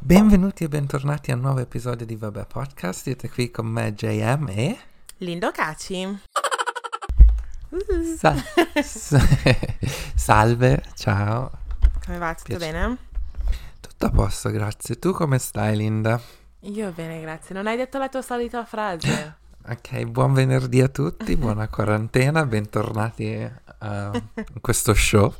[0.00, 3.02] Benvenuti e bentornati a un nuovo episodio di Vabbè Podcast.
[3.02, 4.78] Siete qui con me, JM e.
[5.18, 6.20] Lindo Caci.
[8.16, 8.36] Sa-
[8.82, 9.26] sa-
[10.14, 11.50] Salve, ciao.
[12.04, 12.32] Come va?
[12.34, 12.96] Tutto Piace- bene?
[13.80, 14.98] Tutto a posto, grazie.
[14.98, 16.20] Tu come stai, Linda?
[16.60, 17.54] Io bene, grazie.
[17.54, 19.36] Non hai detto la tua solita frase.
[19.68, 24.22] Ok, buon venerdì a tutti, buona quarantena, bentornati a
[24.60, 25.34] questo show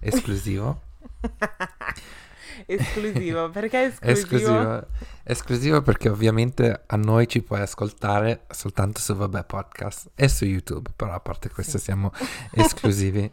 [0.00, 0.80] esclusivo.
[2.66, 3.50] esclusivo.
[3.50, 4.10] Perché esclusivo?
[4.10, 4.86] Esclusivo,
[5.24, 10.90] esclusivo perché ovviamente a noi ci puoi ascoltare soltanto su Vabbè Podcast e su YouTube,
[10.94, 12.12] però a parte questo siamo
[12.52, 13.30] esclusivi,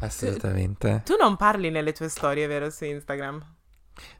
[0.00, 1.02] assolutamente.
[1.04, 3.44] Tu non parli nelle tue storie, vero, su Instagram?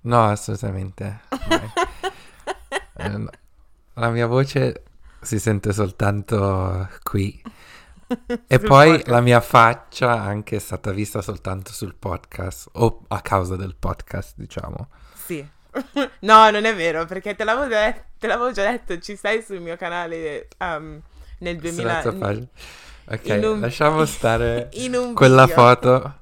[0.03, 1.20] No, assolutamente.
[3.01, 3.31] Eh, no.
[3.95, 4.83] La mia voce
[5.20, 7.41] si sente soltanto qui.
[8.47, 9.09] E poi podcast.
[9.09, 14.34] la mia faccia anche è stata vista soltanto sul podcast, o a causa del podcast,
[14.37, 14.89] diciamo.
[15.14, 15.47] Sì.
[16.20, 19.61] no, non è vero, perché te l'avevo, de- te l'avevo già detto, ci sei sul
[19.61, 21.01] mio canale um,
[21.41, 22.01] nel 2000...
[22.01, 22.47] Sulla tua pagina.
[23.11, 25.62] Ok, un- lasciamo stare in un quella video.
[25.62, 26.14] foto.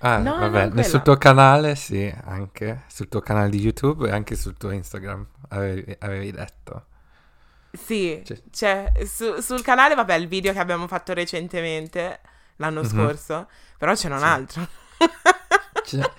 [0.00, 4.36] Ah, No, vabbè, sul tuo canale, sì, anche sul tuo canale di YouTube e anche
[4.36, 6.84] sul tuo Instagram, avevi, avevi detto.
[7.70, 12.20] Sì, Cioè- c'è su- sul canale, vabbè, il video che abbiamo fatto recentemente,
[12.56, 12.88] l'anno Mhm.
[12.88, 14.24] scorso, però c'è un Sì.
[14.24, 14.66] altro.
[15.84, 16.10] Cioè,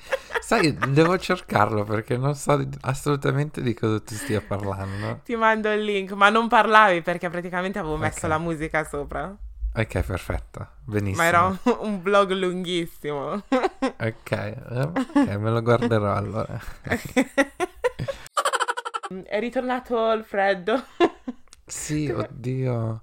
[0.42, 5.22] sai, devo cercarlo perché non so assolutamente di cosa tu stia parlando.
[5.23, 9.36] Ti mando il link, ma non parlavi perché praticamente avevo messo la musica sopra.
[9.75, 11.22] Ok, perfetto, benissimo.
[11.22, 13.44] Ma era un, vlog lunghissimo.
[13.97, 16.59] Ok, eh, ok, me lo guarderò allora.
[19.25, 20.83] È ritornato il freddo.
[21.70, 23.02] Sì, oddio.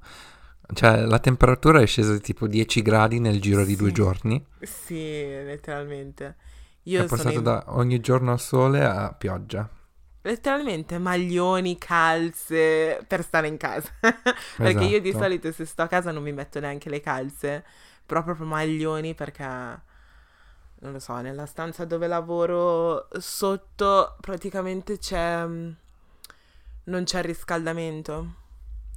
[0.75, 3.93] Cioè, la temperatura è scesa di tipo 10 gradi nel giro di due Sì.
[3.93, 4.45] giorni.
[4.61, 6.37] sì, letteralmente.
[6.93, 9.71] È Io sono passato in- da ogni giorno a sole a pioggia.
[10.23, 13.91] letteralmente maglioni, calze per stare in casa.
[14.61, 15.15] perché io di Esatto.
[15.15, 17.65] solito se sto a casa non mi metto neanche le calze,
[18.05, 25.71] però proprio maglioni perché non lo so, nella stanza dove lavoro sotto praticamente c'è mm,
[26.85, 28.45] non c'è riscaldamento.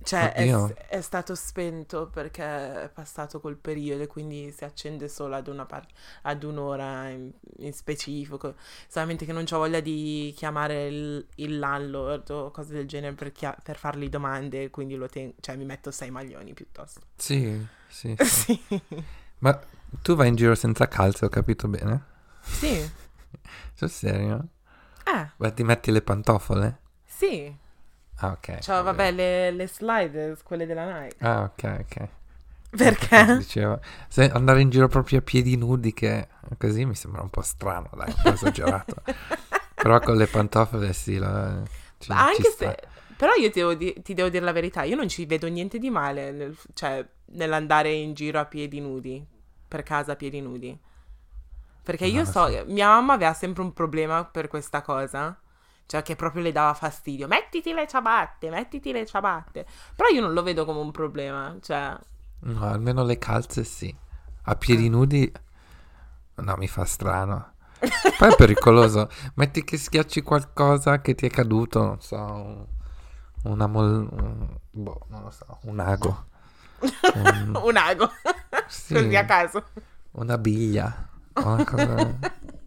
[0.02, 0.50] Cioè è,
[0.88, 2.44] è stato spento perché
[2.84, 5.94] è passato col periodo e quindi si accende solo ad una parte
[6.24, 8.56] ad un'ora in, in specifico.
[8.88, 13.32] Solamente che non ho voglia di chiamare il, il landlord o cose del genere per,
[13.32, 17.02] chia- per fargli domande, quindi lo ten- cioè mi metto sei maglioni piuttosto.
[17.16, 18.48] Sì, sì, sì.
[18.58, 18.62] sì.
[19.40, 19.60] Ma
[20.02, 22.04] tu vai in giro senza calze, ho capito bene?
[22.42, 22.90] Sì.
[23.76, 24.48] Sul serio?
[25.06, 26.80] Ah, Beh, ti metti le pantofole?
[27.06, 27.54] sì.
[28.22, 28.50] Ah, ok.
[28.60, 31.18] Cioè, vabbè, le, le sliders, quelle della Nike.
[31.22, 32.10] Ah, ok, ok.
[32.78, 33.26] Perché?
[33.32, 37.42] Dicevo, se andare in giro proprio a piedi nudi che così mi sembra un po'
[37.42, 39.04] strano, dai, un po' esagerato.
[39.78, 42.76] Però con le pantofole sì, la, ci, ci anche sta.
[42.76, 42.88] se...
[43.16, 45.78] Però io ti devo, di- ti devo dire la verità, io non ci vedo niente
[45.80, 49.26] di male nel- cioè, nell'andare in giro a piedi nudi,
[49.68, 50.78] per casa a piedi nudi.
[51.84, 52.64] Perché io No, so, sì.
[52.68, 55.38] mia mamma aveva sempre un problema per questa cosa,
[55.90, 57.28] cioè che proprio le dava fastidio.
[57.28, 59.66] Mettiti le ciabatte, mettiti le ciabatte.
[59.96, 61.98] Però io non lo vedo come un problema, cioè...
[62.42, 63.94] No, almeno le calze sì.
[64.44, 64.90] A piedi Ah.
[64.92, 65.32] nudi
[66.36, 67.54] no, mi fa strano.
[68.20, 69.10] Poi è pericoloso.
[69.34, 72.66] Metti che schiacci qualcosa che ti è caduto, non so, un,
[73.46, 74.08] una mol...
[74.12, 76.26] un- boh, non lo so, un ago.
[77.16, 78.12] Un- un ago,
[78.68, 79.64] sì, così a caso.
[80.12, 81.08] una biglia.
[81.34, 82.18] Una cosa...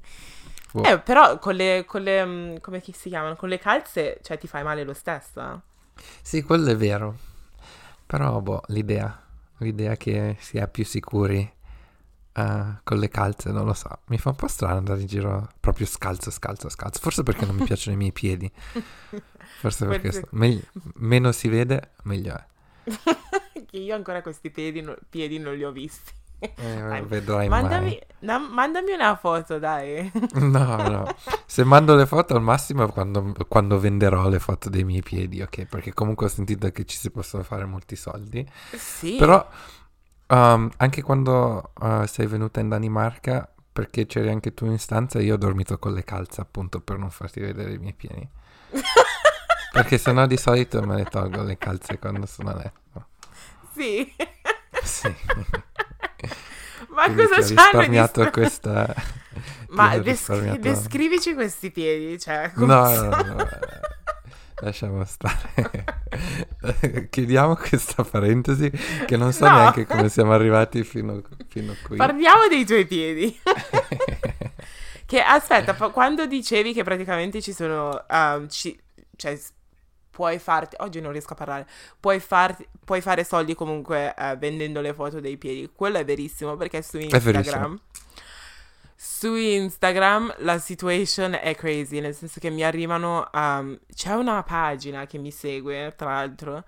[0.72, 0.82] Boh.
[0.84, 3.36] Eh, però con le, con le, mm, come si chiamano?
[3.36, 5.62] Con le calze, cioè ti fai male lo stesso.
[6.22, 7.16] Sì, quello è vero.
[8.06, 9.22] Però, boh, l'idea,
[9.58, 11.40] l'idea che si è più sicuri
[12.34, 13.88] eh, con le calze, non lo so.
[14.06, 17.00] Mi fa un po' strano andare in giro proprio scalzo, scalzo, scalzo.
[17.00, 18.50] Forse perché non mi piacciono i miei piedi.
[19.60, 20.28] Forse per Forse- questo.
[20.30, 22.44] Megli- meno si vede, meglio è.
[23.66, 26.12] che io ancora questi piedi, no- piedi non li ho visti.
[26.42, 30.10] Eh, vedrai mandami, na- mandami una foto, dai.
[30.34, 31.16] No, no.
[31.46, 35.66] Se mando le foto al massimo quando, quando venderò le foto dei miei piedi, ok?
[35.66, 38.46] Perché comunque ho sentito che ci si possono fare molti soldi.
[38.72, 39.16] sì.
[39.16, 39.46] Però
[40.28, 45.34] um, anche quando uh, sei venuta in Danimarca, perché c'eri anche tu in stanza, io
[45.34, 48.28] ho dormito con le calze appunto per non farti vedere i miei piedi.
[49.72, 53.06] Perché sennò di solito me le tolgo le calze quando sono a letto.
[53.74, 54.14] Sì.
[54.82, 55.14] Sì.
[56.88, 58.94] Ma Quindi cosa ti ho di risparmiato stra- questa...
[59.70, 62.50] Ma descri- risparmiato- descrivici questi piedi, cioè...
[62.54, 63.08] come No, sono?
[63.08, 63.58] no, no, eh,
[64.60, 65.48] lasciamo stare.
[67.08, 68.70] Chiudiamo questa parentesi
[69.06, 69.54] che non so No.
[69.56, 71.96] neanche come siamo arrivati fino, fino qui.
[71.96, 73.38] Parliamo dei tuoi piedi.
[75.04, 78.78] Che aspetta, quando dicevi che praticamente ci sono, um, ci-
[79.16, 79.38] cioè
[80.12, 81.66] puoi farti, oggi non riesco a parlare,
[81.98, 86.54] puoi, farti, puoi fare soldi comunque eh, vendendo le foto dei piedi, quello è verissimo
[86.56, 86.98] perché su.
[86.98, 87.80] Instagram,
[88.94, 95.06] su Instagram la situation è crazy, nel senso che mi arrivano, um, c'è una pagina
[95.06, 96.62] che mi segue, tra l'altro,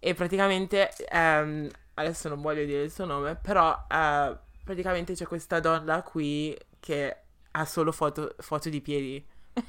[0.00, 5.60] e praticamente, ehm, adesso non voglio dire il suo nome, però eh, praticamente c'è questa
[5.60, 7.16] donna qui che
[7.52, 9.24] ha solo foto, foto di piedi.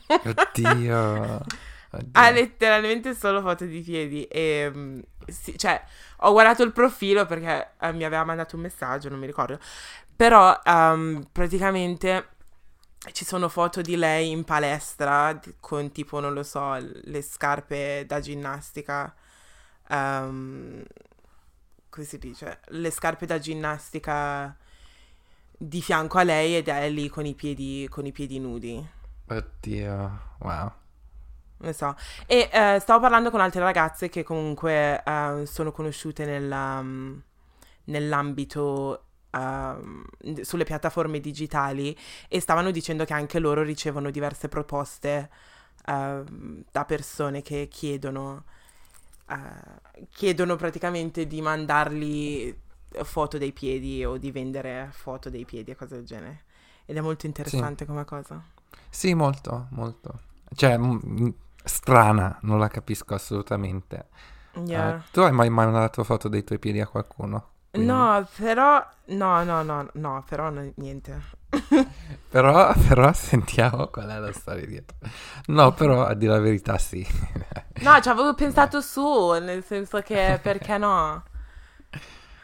[0.08, 1.46] Oddio.
[1.94, 2.10] Oddio.
[2.14, 4.24] Ha letteralmente solo foto di piedi.
[4.26, 5.82] E, mm, sì, cioè,
[6.18, 9.60] ho guardato il profilo perché eh, mi aveva mandato un messaggio, non mi ricordo.
[10.16, 12.30] Però, ehm, praticamente
[13.12, 18.20] ci sono foto di lei in palestra con tipo, non lo so, le scarpe da
[18.20, 19.14] ginnastica.
[19.90, 20.84] ehm,
[21.90, 22.60] come si dice?
[22.70, 24.56] Le scarpe da ginnastica
[25.58, 28.88] di fianco a lei ed è lì con i piedi, con i piedi nudi.
[29.28, 30.20] Oddio.
[30.40, 30.72] Wow.
[31.64, 31.96] Non so.
[32.26, 37.18] E eh, stavo parlando con altre ragazze che comunque eh, sono conosciute nella, mm,
[37.86, 45.30] nell'ambito ehm, sulle piattaforme digitali e stavano dicendo che anche loro ricevono diverse proposte
[45.86, 48.44] ehm, da persone che chiedono,
[49.30, 52.56] eh, chiedono praticamente di mandargli
[53.04, 56.44] foto dei piedi o di vendere foto dei piedi e cose del genere.
[56.86, 58.44] Ed è molto interessante come cosa.
[58.90, 60.20] Sì, molto, molto.
[60.54, 61.30] Cioè, mm,
[61.64, 64.08] strana, non la capisco assolutamente.
[64.66, 64.96] Yeah.
[64.98, 67.50] Eh, tu hai mai mandato foto dei tuoi piedi a qualcuno?
[67.72, 68.86] Quindi- No, però.
[69.06, 71.42] No, no, no, no, però no- niente.
[72.34, 74.98] Però, però sentiamo qual è la storia dietro.
[75.48, 77.06] No, però a dire la verità sì.
[77.82, 81.24] No, ci avevo pensato su, nel senso che perché no?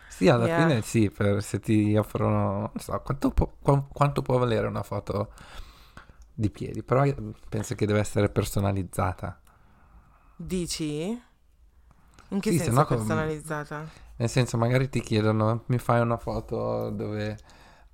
[0.07, 0.59] Sì, alla Yeah.
[0.59, 4.83] fine sì, per, se ti offrono, non so, quanto può, qua- quanto può valere una
[4.83, 5.31] foto
[6.39, 7.03] di piedi, però
[7.49, 9.41] penso che deve essere personalizzata.
[10.37, 11.21] Dici?
[12.29, 13.91] In che Sì, senso personalizzata?
[14.17, 17.37] Nel senso, magari ti chiedono, mi fai una foto dove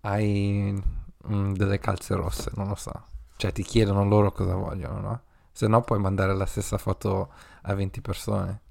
[0.02, 0.74] hai
[1.30, 2.92] mm, delle calze rosse, non lo so.
[3.36, 5.22] Cioè, ti chiedono loro cosa vogliono, no?
[5.52, 7.32] Se no puoi mandare la stessa foto
[7.64, 8.62] a 20 persone.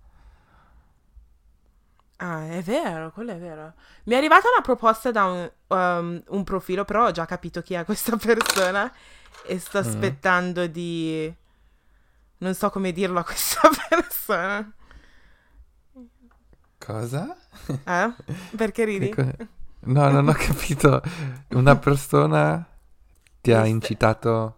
[2.18, 3.74] Ah, è vero, quello è vero.
[4.04, 7.74] Mi è arrivata una proposta da un, um, un profilo, però ho già capito chi
[7.74, 8.90] è questa persona
[9.42, 9.80] e sto Mm.
[9.80, 11.32] aspettando di...
[12.38, 14.72] Non so come dirlo a questa persona.
[16.78, 17.36] Cosa?
[17.86, 18.14] Eh?
[18.56, 19.08] Perché ridi?
[19.08, 19.36] Co-
[19.86, 21.02] No, non ho capito.
[21.50, 22.66] Una persona
[23.40, 24.56] ti ha incitato...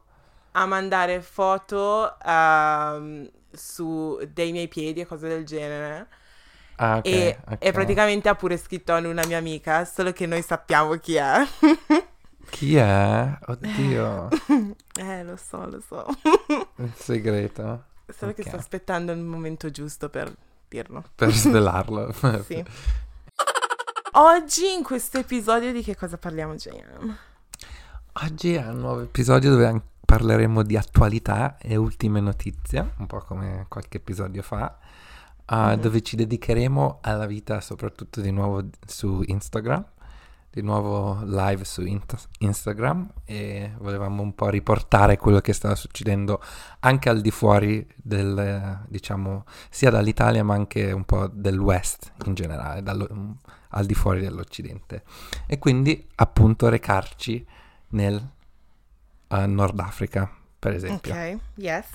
[0.52, 6.08] a mandare foto ehm, su dei miei piedi e cose del genere.
[6.78, 7.58] Ah, ok, e, ok.
[7.58, 11.46] e praticamente ha pure scritto a una mia amica, solo che noi sappiamo chi è.
[12.50, 13.38] Chi è?
[13.46, 14.28] Oddio,
[14.98, 16.06] eh, lo so, lo so.
[16.76, 17.84] il segreto.
[18.08, 18.48] Solo che Ok.
[18.48, 20.34] sto aspettando il momento giusto per
[20.68, 21.04] dirlo.
[21.14, 22.12] Per svelarlo.
[22.44, 22.64] Sì.
[24.12, 27.18] Oggi in questo episodio di che cosa parliamo, Jane?
[28.24, 33.66] Oggi è un nuovo episodio dove parleremo di attualità e ultime notizie, un po' come
[33.68, 34.78] qualche episodio fa,
[35.50, 35.74] uh, Mhm.
[35.80, 39.84] dove ci dedicheremo alla vita soprattutto di nuovo su Instagram,
[40.56, 46.42] di nuovo live su Int- Instagram e volevamo un po' riportare quello che stava succedendo
[46.80, 52.32] anche al di fuori del, diciamo, sia dall'Italia ma anche un po' del West in
[52.32, 53.30] generale, mm,
[53.68, 55.02] al di fuori dell'Occidente.
[55.46, 57.46] E quindi appunto recarci
[57.88, 58.26] nel
[59.28, 60.26] eh, Nord Africa,
[60.58, 61.12] per esempio.
[61.12, 61.86] Ok, yes.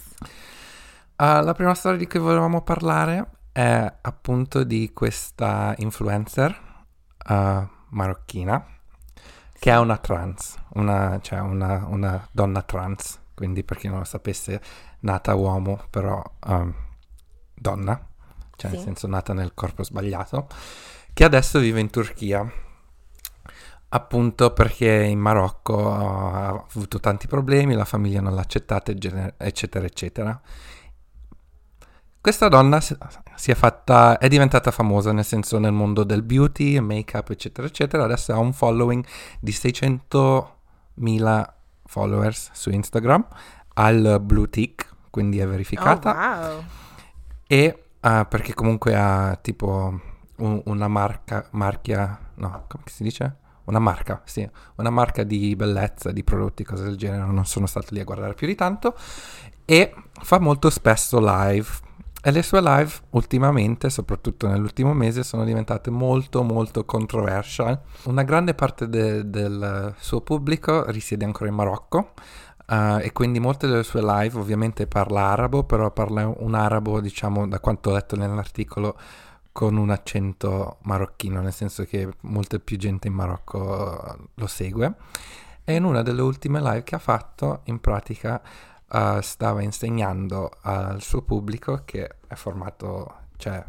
[1.15, 6.85] Ah, la prima storia di cui volevamo parlare è appunto di questa influencer
[7.27, 8.65] eh, marocchina
[9.57, 14.03] che è una trans, una, cioè una, una donna trans, quindi per chi non lo
[14.05, 14.59] sapesse,
[15.01, 16.73] nata uomo, però ehm,
[17.53, 18.07] donna,
[18.55, 18.85] cioè nel Sì.
[18.85, 20.47] senso nata nel corpo sbagliato,
[21.13, 22.51] che adesso vive in Turchia.
[23.93, 28.91] Appunto perché in Marocco ha avuto tanti problemi, la famiglia non l'ha accettata,
[29.37, 30.41] eccetera, eccetera.
[32.21, 37.65] Questa donna è fatta, è diventata famosa nel senso nel mondo del beauty, make-up, eccetera,
[37.65, 38.03] eccetera.
[38.03, 39.03] Adesso ha un following
[39.39, 43.25] di 600.000 followers su Instagram,
[43.73, 46.11] ha il blue tick, quindi è verificata.
[46.11, 46.63] Oh, wow.
[47.47, 49.99] E ah, perché comunque ha tipo
[50.35, 53.37] un- una marca, marchia, no, come si dice?
[53.63, 57.95] Una marca, sì, una marca di bellezza, di prodotti, cose del genere, non sono stato
[57.95, 58.93] lì a guardare più di tanto.
[59.65, 61.89] E fa molto spesso live
[62.23, 67.81] e le sue live ultimamente, soprattutto nell'ultimo mese, sono diventate molto molto controversial.
[68.03, 72.13] Una grande parte de- del suo pubblico risiede ancora in Marocco
[72.67, 77.47] uh, e quindi molte delle sue live ovviamente parla arabo, però parla un arabo, diciamo,
[77.47, 78.97] da quanto ho letto nell'articolo,
[79.51, 84.93] con un accento marocchino, nel senso che molta più gente in Marocco lo segue.
[85.63, 88.41] E in una delle ultime live che ha fatto, in pratica,
[88.91, 93.63] uh, stava insegnando al suo pubblico, che è formato cioè,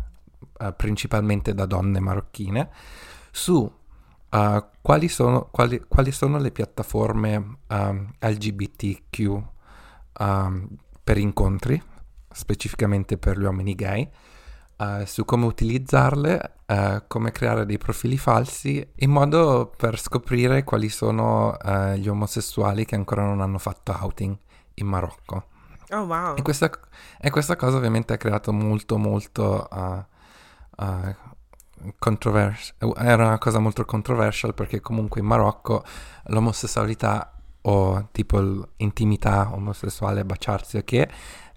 [0.58, 2.68] uh, principalmente da donne marocchine,
[3.30, 9.42] su uh, quali, sono, quali, quali, sono, le piattaforme um, LGBTQ
[10.18, 10.68] um,
[11.02, 11.80] per incontri,
[12.30, 14.08] specificamente per gli uomini gay,
[14.74, 20.88] Uh, su come utilizzarle, uh, come creare dei profili falsi, in modo per scoprire quali
[20.88, 24.36] sono uh, gli omosessuali che ancora non hanno fatto outing
[24.82, 25.46] in Marocco.
[25.90, 26.36] Oh wow.
[26.36, 26.70] E questa,
[27.20, 30.04] e questa cosa ovviamente ha creato molto molto uh,
[30.82, 31.14] uh,
[31.98, 32.94] controversial.
[32.96, 35.84] Era una cosa molto controversial perché comunque in Marocco
[36.26, 41.08] l'omosessualità o tipo l'intimità omosessuale, baciarsi o che,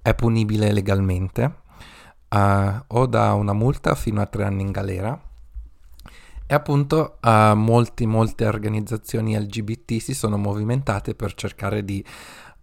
[0.02, 1.64] è punibile legalmente
[2.30, 5.20] uh, o da una multa fino a tre anni in galera.
[6.48, 12.06] E appunto uh, molti, molte organizzazioni LGBT si sono movimentate per cercare di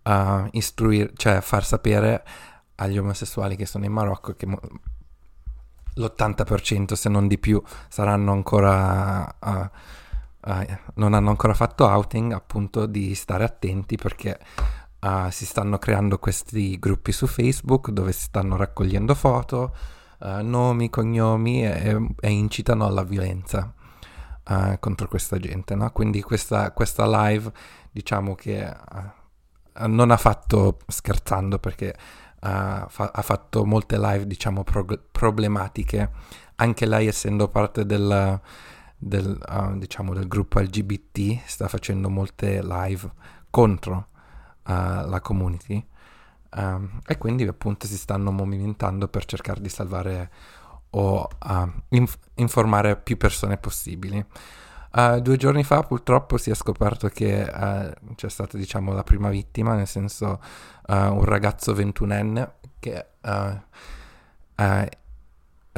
[0.05, 2.25] uh, istruire, cioè far sapere
[2.77, 4.61] agli omosessuali che sono in Marocco che mo-
[5.95, 9.69] l'80% se non di più saranno ancora uh,
[10.51, 14.39] uh, non hanno ancora fatto outing appunto di stare attenti perché
[15.01, 19.77] uh, si stanno creando questi gruppi su Facebook dove si stanno raccogliendo foto
[20.23, 23.75] nomi, cognomi e, e, incitano alla violenza
[24.79, 25.91] contro questa gente no?
[25.91, 27.51] quindi questa, questa live
[27.91, 28.73] diciamo che
[29.87, 31.95] non ha fatto scherzando perché
[32.43, 36.11] uh, fa- ha fatto molte live diciamo prog- problematiche
[36.57, 38.41] anche lei essendo parte del,
[38.97, 43.11] del, uh, diciamo, del gruppo LGBT sta facendo molte live
[43.51, 44.09] contro
[44.67, 45.85] uh, la community
[46.57, 50.31] um, e quindi appunto si stanno movimentando per cercare di salvare
[50.95, 51.27] o
[51.89, 54.25] inf- informare più persone possibili
[54.95, 59.31] Uh, due giorni fa purtroppo si è scoperto che uh, c'è stata diciamo la prima
[59.31, 60.39] vittima, nel senso
[60.87, 63.07] uh, un ragazzo ventunenne che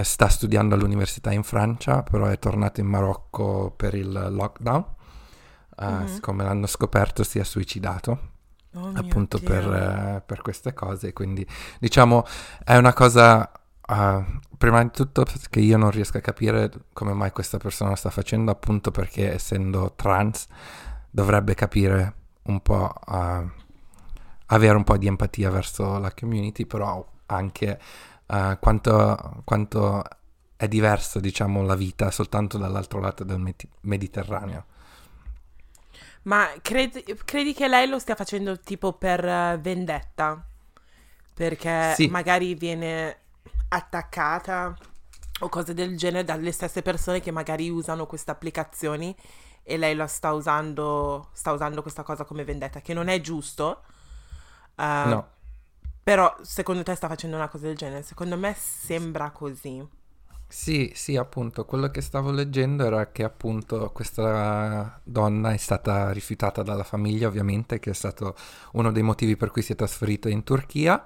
[0.02, 4.84] sta studiando all'università in Francia, però è tornato in Marocco per il lockdown.
[5.80, 6.06] Mm-hmm.
[6.06, 8.32] Siccome l'hanno scoperto si è suicidato.
[8.76, 11.46] Oh appunto per, per, queste cose, quindi
[11.78, 12.24] diciamo
[12.64, 13.48] è una cosa
[13.86, 17.96] Uh, prima di tutto perché io non riesco a capire come mai questa persona lo
[17.96, 20.46] sta facendo, appunto perché essendo trans
[21.10, 22.14] dovrebbe capire
[22.44, 23.50] un po', uh,
[24.46, 27.78] avere un po' di empatia verso la community, però anche
[28.26, 30.02] uh, quanto, quanto,
[30.56, 34.64] è diverso, diciamo, la vita soltanto dall'altro lato del Med- Mediterraneo.
[36.22, 40.42] Ma credi, credi, che lei lo stia facendo tipo per vendetta?
[41.34, 42.06] Perché sì.
[42.06, 43.23] magari viene
[43.74, 44.74] attaccata
[45.40, 49.14] o cose del genere dalle stesse persone che magari usano queste applicazioni
[49.62, 53.82] e lei la sta usando, sta usando questa cosa come vendetta, che non è giusto.
[54.76, 55.28] Uh, no.
[56.02, 58.02] Però secondo te sta facendo una cosa del genere?
[58.02, 59.86] Secondo me sembra così.
[60.46, 66.62] Sì, sì, appunto, quello che stavo leggendo era che appunto questa donna è stata rifiutata
[66.62, 68.36] dalla famiglia, ovviamente, che è stato
[68.72, 71.04] uno dei motivi per cui si è trasferita in Turchia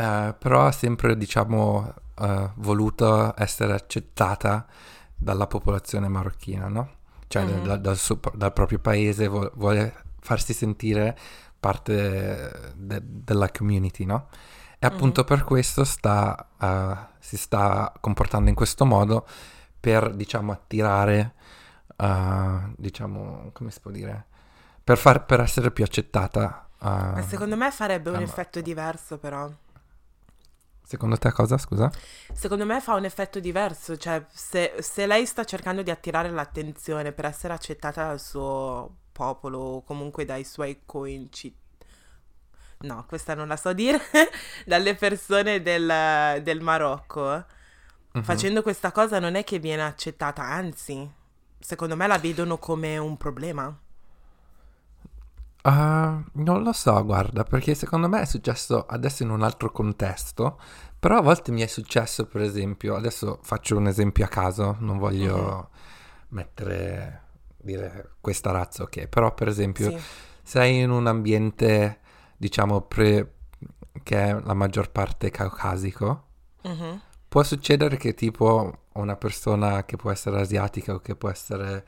[0.00, 4.66] eh, però ha sempre, diciamo, uh, voluto essere accettata
[5.14, 6.88] dalla popolazione marocchina, no?
[7.28, 7.64] Cioè mm-hmm.
[7.64, 11.16] da, dal, suo, dal, proprio paese vuole, vuole farsi sentire
[11.60, 14.28] parte de, della community, no?
[14.78, 15.36] E appunto mm-hmm.
[15.36, 19.26] per questo sta, uh, si sta comportando in questo modo
[19.78, 21.34] per, diciamo, attirare,
[21.96, 24.24] uh, diciamo, come si può dire,
[24.82, 26.68] per, far, per essere più accettata.
[26.78, 29.50] Uh, Ma secondo me farebbe un effetto diverso però.
[30.90, 31.88] Secondo te cosa, scusa?
[32.32, 37.12] Secondo me fa un effetto diverso, cioè se, se, lei sta cercando di attirare l'attenzione
[37.12, 41.54] per essere accettata dal suo popolo o comunque dai suoi coincid...
[42.78, 44.00] No, questa non la so dire,
[44.66, 48.22] dalle persone del, del Marocco, uh-huh.
[48.24, 51.08] facendo questa cosa non è che viene accettata, anzi,
[51.56, 53.72] secondo me la vedono come un problema.
[55.62, 60.58] Uh, non lo so, guarda, perché secondo me è successo adesso in un altro contesto,
[60.98, 64.98] però a volte mi è successo, per esempio, adesso faccio un esempio a caso, non
[64.98, 65.66] voglio uh-huh.
[66.28, 67.22] mettere,
[67.56, 69.98] dire questa razza, ok, però per esempio sì.
[70.42, 72.00] sei in un ambiente,
[72.36, 73.34] diciamo, pre-
[74.02, 76.28] che è la maggior parte caucasico,
[76.62, 77.00] Mhm.
[77.28, 81.86] Può succedere che tipo una persona che può essere asiatica o che può essere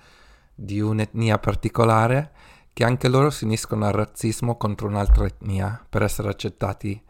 [0.55, 2.33] di un'etnia particolare,
[2.73, 7.01] che anche loro si uniscono al razzismo contro un'altra etnia per essere accettati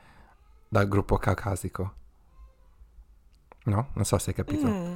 [0.68, 1.94] dal gruppo caucasico.
[3.64, 3.90] No?
[3.92, 4.66] Non so se hai capito.
[4.66, 4.94] Mm.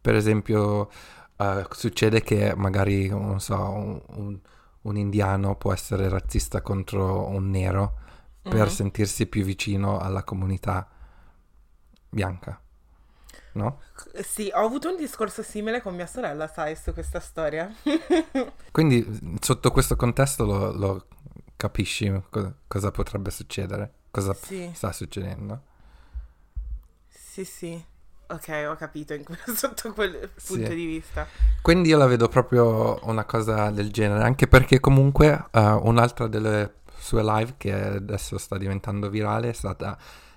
[0.00, 0.90] Per esempio,
[1.36, 4.40] eh, succede che magari, non so, un, un-
[4.82, 7.98] un indiano può essere razzista contro un nero
[8.42, 8.68] per Mhm.
[8.68, 10.86] sentirsi più vicino alla comunità
[12.10, 12.60] bianca.
[13.54, 13.80] No?
[14.22, 17.72] Sì, ho avuto un discorso simile con mia sorella, sai, su questa storia.
[18.72, 21.06] Quindi sotto questo contesto lo, lo
[21.56, 25.62] capisci co- cosa potrebbe succedere, cosa Sì, sta succedendo.
[27.08, 27.84] sì, sì.
[28.26, 30.54] Ok, ho capito in que- sotto quel Sì.
[30.54, 31.26] punto di vista.
[31.60, 36.82] Quindi io la vedo proprio una cosa del genere, anche perché comunque eh, un'altra delle
[36.98, 39.96] sue live che adesso sta diventando virale è stata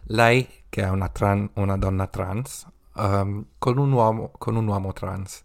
[0.10, 4.94] lei che è una, tran- una donna trans ehm, con, un uomo, con un uomo
[4.94, 5.44] trans.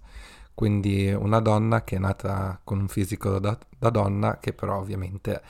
[0.55, 5.43] Quindi una donna che è nata con un fisico da, da donna che però ovviamente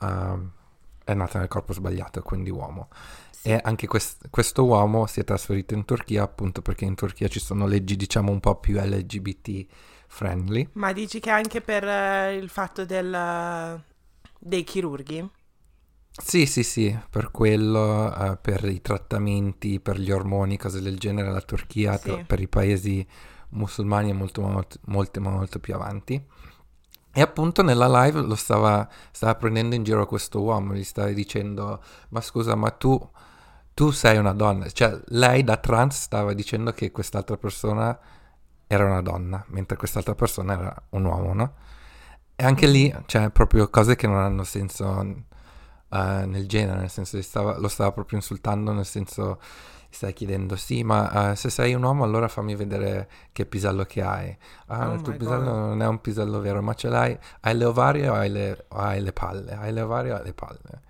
[0.00, 0.50] ehm,
[1.04, 2.88] è nata nel corpo sbagliato, quindi uomo.
[3.30, 3.48] Sì.
[3.48, 7.40] E anche quest- questo uomo si è trasferito in Turchia appunto perché in Turchia ci
[7.40, 9.66] sono leggi diciamo un po' più LGBT
[10.08, 10.68] friendly.
[10.72, 13.80] Ma dici che anche per eh, il fatto del,
[14.38, 15.28] dei chirurghi?
[16.18, 21.30] Sì, sì, sì, per quello, eh, per i trattamenti, per gli ormoni, cose del genere,
[21.30, 22.02] la Turchia Sì.
[22.04, 23.06] tra- per i paesi
[23.50, 26.22] musulmani è molto, molto, molto, molto più avanti.
[27.12, 31.82] E appunto nella live lo stava, stava prendendo in giro questo uomo, gli stava dicendo,
[32.10, 32.98] ma scusa, ma tu,
[33.72, 34.68] tu sei una donna.
[34.68, 37.98] Cioè, lei da trans stava dicendo che quest'altra persona
[38.66, 41.54] era una donna, mentre quest'altra persona era un uomo, no?
[42.36, 45.24] E anche lì, cioè, proprio cose che non hanno senso
[45.90, 49.40] eh, nel genere, nel senso, stava- lo stava proprio insultando, nel senso,
[49.90, 54.02] stai chiedendo, sì, ma eh, se sei un uomo allora fammi vedere che pisello che
[54.02, 54.36] hai.
[54.66, 55.58] Ah, Oh il tuo pisello God.
[55.58, 58.76] non è un pisello vero, ma ce l'hai, hai le ovarie o hai le, o
[58.78, 59.52] hai le palle?
[59.54, 60.82] Hai le ovarie o hai le palle?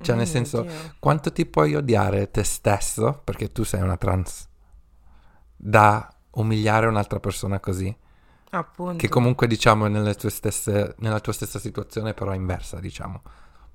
[0.00, 0.94] Cioè, nel Mm, senso, Dio.
[0.98, 4.48] quanto ti puoi odiare te stesso, perché tu sei una trans,
[5.56, 7.94] da umiliare un'altra persona così?
[8.52, 8.94] Appunto.
[8.94, 13.22] Che comunque diciamo è nelle tue stesse, nella tua stessa situazione, però inversa, diciamo.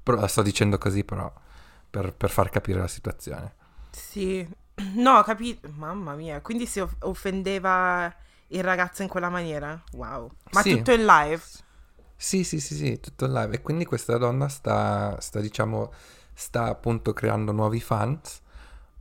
[0.08, 1.32] Però sto dicendo così, però,
[1.90, 3.54] per, per far capire la situazione.
[3.92, 4.48] Sì.
[4.96, 5.68] No, capito.
[5.76, 6.40] Mamma mia.
[6.42, 8.14] Quindi si off- offendeva
[8.50, 9.82] il ragazzo in quella maniera?
[9.94, 10.32] Wow.
[10.52, 10.70] Ma Sì.
[10.70, 11.42] tutto in live?
[12.16, 13.56] Sì, sì, sì, sì, tutto in live.
[13.56, 15.92] E quindi questa donna sta, sta diciamo,
[16.34, 18.42] sta appunto creando nuovi fans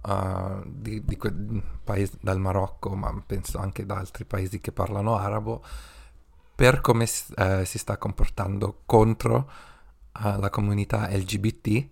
[0.02, 1.32] uh, di, di que-
[1.82, 5.62] paesi dal Marocco, ma penso anche da altri paesi che parlano arabo,
[6.54, 9.50] per come eh, si sta comportando contro
[10.22, 11.88] uh, la comunità LGBT,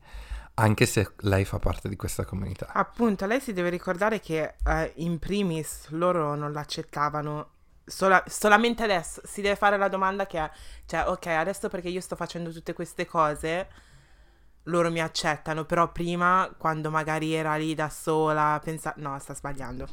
[0.55, 2.69] anche se lei fa parte di questa comunità.
[2.73, 7.51] Appunto, lei si deve ricordare che eh, in primis loro non l'accettavano.
[7.85, 10.51] sola- solamente adesso si deve fare la domanda che è,
[10.87, 13.69] cioè, ok, adesso perché io sto facendo tutte queste cose,
[14.65, 18.95] loro mi accettano, però prima, quando magari era lì da sola, pensa...
[18.99, 19.87] No, sta sbagliando.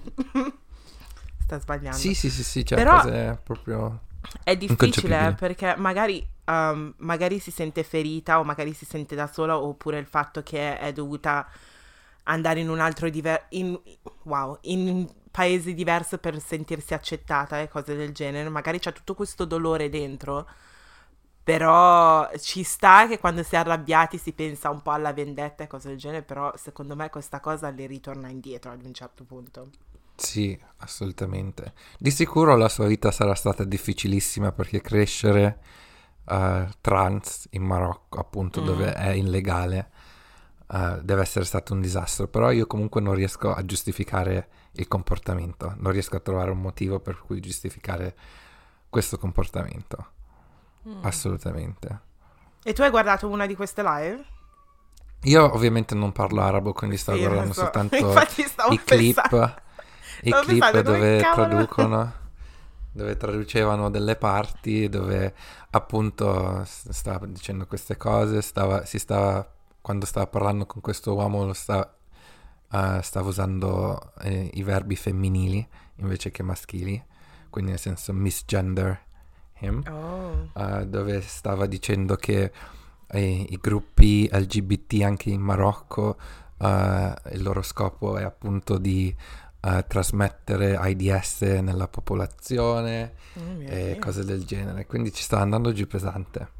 [1.44, 1.98] sta sbagliando.
[1.98, 4.02] Sì, sì, sì, sì, cioè Però- proprio...
[4.44, 9.28] È difficile eh, perché magari, um, magari si sente ferita o magari si sente da
[9.28, 11.48] sola oppure il fatto che è dovuta
[12.24, 13.80] andare in un altro diver- in,
[14.24, 18.50] wow, in un paese diverso per sentirsi accettata e cose del genere.
[18.50, 20.48] Magari c'è tutto questo dolore dentro,
[21.44, 25.68] però ci sta che quando si è arrabbiati si pensa un po' alla vendetta e
[25.68, 29.70] cose del genere, però secondo me questa cosa le ritorna indietro ad un certo punto.
[30.16, 31.74] Sì, assolutamente.
[31.98, 35.60] Di sicuro la sua vita sarà stata difficilissima perché crescere
[36.26, 38.66] eh, trans in Marocco, appunto, Mm.
[38.66, 39.90] dove è illegale,
[40.72, 42.28] eh, deve essere stato un disastro.
[42.28, 47.00] Però io comunque non riesco a giustificare il comportamento, non riesco a trovare un motivo
[47.00, 48.16] per cui giustificare
[48.90, 50.12] questo comportamento.
[50.88, 51.04] Mm.
[51.04, 52.00] Assolutamente.
[52.64, 54.24] E tu hai guardato una di queste live?
[55.26, 57.62] Io ovviamente non parlo arabo, quindi sto Sì, guardando so.
[57.62, 59.61] soltanto Infatti stavo i clip, pensando-
[60.24, 62.14] i stavo clip dove cavolo- traducono,
[62.92, 65.34] dove traducevano delle parti, dove
[65.72, 69.50] appunto stava dicendo queste cose, stava, si stava,
[69.82, 71.94] quando stava parlando con questo uomo lo sta,
[72.72, 77.04] eh, stava usando eh, i verbi femminili invece che maschili,
[77.50, 79.00] quindi nel senso misgender
[79.60, 80.50] him Oh.
[80.56, 82.52] eh, dove stava dicendo che
[83.08, 86.18] eh, i gruppi LGBT anche in Marocco,
[86.58, 89.14] eh, il loro scopo è appunto di
[89.62, 95.88] eh, trasmettere AIDS nella popolazione Oh e cose del genere, quindi ci sta andando giù
[95.88, 96.60] pesante.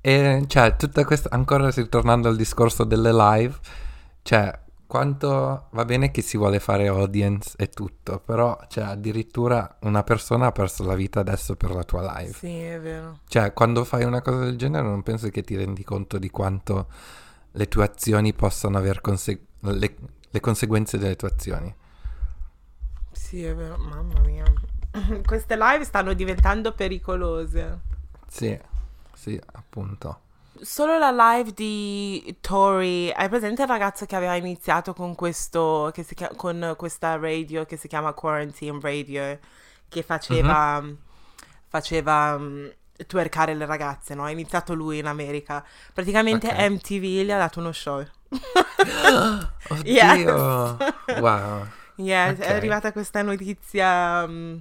[0.00, 3.54] E cioè, tutta questa, ancora ritornando al discorso delle live,
[4.22, 10.02] cioè, quanto va bene che si vuole fare audience e tutto, però cioè, addirittura una
[10.02, 12.32] persona ha perso la vita adesso per la tua live.
[12.32, 13.20] Sì, è vero.
[13.26, 16.86] Cioè, quando fai una cosa del genere non penso che ti rendi conto di quanto
[17.52, 19.96] le tue azioni possano avere conse- le,
[20.28, 21.74] le conseguenze delle tue azioni.
[23.34, 23.76] Sì, è vero.
[23.78, 24.44] Mamma mia.
[25.26, 27.80] Queste live stanno diventando pericolose.
[28.28, 28.56] Sì,
[29.12, 30.20] sì, appunto.
[30.60, 36.04] Solo la live di Tori, hai presente il ragazzo che aveva iniziato con questo, che
[36.04, 39.38] si chia- con questa radio che si chiama Quarantine Radio,
[39.88, 40.80] che faceva,
[41.66, 42.66] faceva mm,
[43.04, 44.22] twerkare le ragazze, no?
[44.22, 45.64] Ha iniziato lui in America.
[45.92, 46.70] Praticamente Ok.
[46.70, 47.98] MTV gli ha dato uno show.
[49.70, 49.82] Oddio!
[49.82, 51.18] Yes.
[51.18, 51.66] Wow.
[51.96, 52.38] Yeah, Ok.
[52.38, 54.56] è arrivata questa notizia, mm,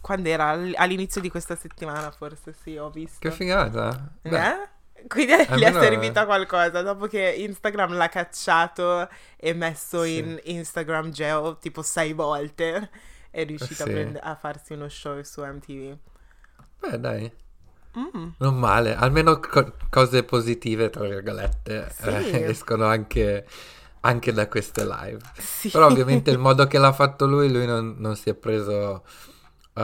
[0.00, 0.48] quando era?
[0.50, 3.18] All- All'inizio di questa settimana forse, sì, ho visto.
[3.20, 4.12] Che figata.
[4.22, 4.68] Beh, Eh?
[5.06, 10.16] Quindi gli è almeno- servito a qualcosa dopo che Instagram l'ha cacciato e messo Sì.
[10.18, 12.90] in Instagram jail tipo sei volte.
[13.30, 13.92] È riuscito a, Sì.
[13.92, 15.96] prend- a farsi uno show su MTV.
[16.80, 17.30] beh, dai.
[17.98, 18.28] Mm.
[18.38, 22.08] Non male, almeno co- cose positive, tra virgolette, Sì.
[22.08, 23.46] eh, escono anche,
[24.00, 25.18] anche da queste live.
[25.38, 25.68] Sì.
[25.70, 29.04] Però ovviamente il modo che l'ha fatto lui, lui non, non si è preso...
[29.74, 29.80] uh,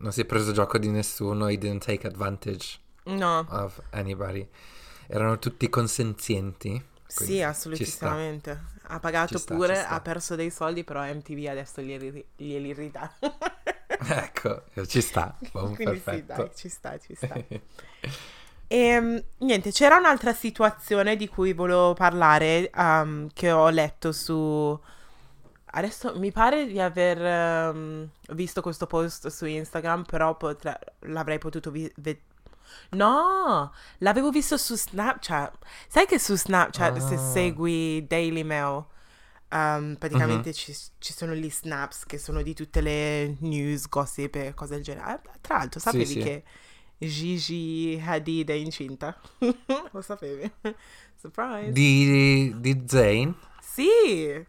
[0.00, 4.46] non si è preso gioco di nessuno, he didn't take advantage No, of anybody.
[5.06, 6.82] Erano tutti consenzienti.
[7.06, 8.76] sì, assolutamente.
[8.90, 13.12] Ha pagato sta, pure, ha perso dei soldi, però MTV adesso glieli, glieli ridà.
[14.00, 15.36] Ecco, ci sta.
[15.50, 16.24] Buon, Quindi sì, perfetto.
[16.24, 17.42] dai, ci sta, ci sta.
[18.70, 24.78] E niente, c'era un'altra situazione di cui volevo parlare um, che ho letto su...
[25.70, 31.70] Adesso mi pare di aver um, visto questo post su Instagram, però potre- l'avrei potuto
[31.70, 32.20] vedere.
[32.90, 35.54] No, l'avevo visto su Snapchat.
[35.88, 37.18] Sai che su Snapchat se Ah.
[37.18, 38.84] segui Daily Mail,
[39.50, 44.52] um, praticamente ci, ci sono gli snaps che sono di tutte le news, gossip e
[44.54, 45.06] cose del genere.
[45.06, 46.18] Ah, Tra l'altro, Sì, sapevi sì.
[46.20, 46.44] che
[46.98, 49.16] Gigi Hadid è incinta?
[49.92, 50.50] Lo sapevi?
[51.16, 51.72] Surprise.
[51.72, 53.34] Di, di Zayn?
[53.60, 54.46] Sì,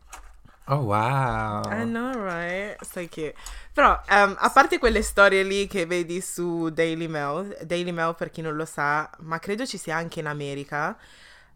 [0.72, 1.64] Oh wow.
[1.72, 2.78] I know, right?
[2.84, 3.34] Sai che...
[3.74, 8.30] Però, um, a parte quelle storie lì che vedi su Daily Mail, Daily Mail per
[8.30, 10.98] chi non lo sa, ma credo ci sia anche in America,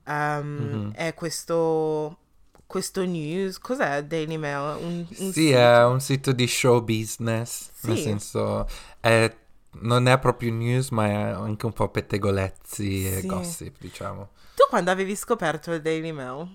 [0.06, 0.92] um, Mhm.
[0.94, 2.18] è questo...
[2.66, 4.78] Questo news, cos'è Daily Mail?
[4.82, 5.58] Un, un Sì, sito?
[5.58, 8.04] è un sito di show business, nel Sì.
[8.04, 8.68] senso
[9.00, 9.36] è-
[9.82, 13.28] non è proprio news, ma è anche un po' pettegolezzi e Sì.
[13.28, 14.30] gossip, diciamo.
[14.56, 16.48] Tu quando avevi scoperto il Daily Mail?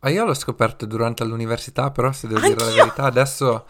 [0.00, 2.82] Ah, io l'ho scoperto durante l'università, però se devo dire la Anch'io!
[2.82, 3.66] verità, adesso,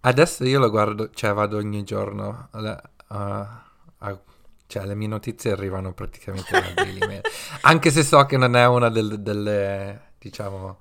[0.00, 3.64] adesso io lo guardo, cioè vado ogni giorno, alle- a-
[3.98, 4.20] a-
[4.66, 7.20] cioè le mie notizie arrivano praticamente da Daily Mail,
[7.62, 10.80] anche se so che non è una del- delle, diciamo,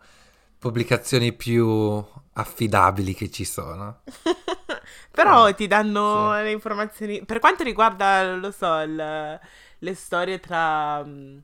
[0.57, 3.99] pubblicazioni più affidabili che ci sono.
[5.12, 6.36] Però Eh, ti danno sì.
[6.41, 7.23] le informazioni.
[7.26, 9.39] Per quanto riguarda, lo so, il-
[9.80, 11.38] le storie tra mm,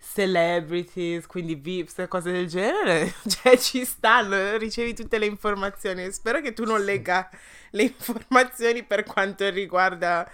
[0.00, 6.10] celebrities, quindi VIPs e cose del genere, cioè ci stanno, ricevi tutte le informazioni.
[6.12, 7.28] Spero che tu non legga
[7.70, 10.28] le informazioni per quanto riguarda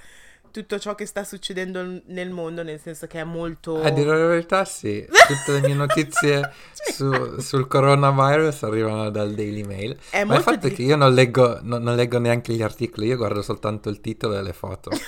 [0.55, 3.83] tutto ciò che sta succedendo nel mondo, nel senso che è molto...
[3.83, 6.53] A dire la verità, sì, tutte le mie notizie
[6.95, 9.99] su- sul coronavirus arrivano dal Daily Mail.
[10.11, 12.63] È Ma il fatto è di- che io non leggo, non- non leggo neanche gli
[12.63, 14.91] articoli, io guardo soltanto il titolo e le foto.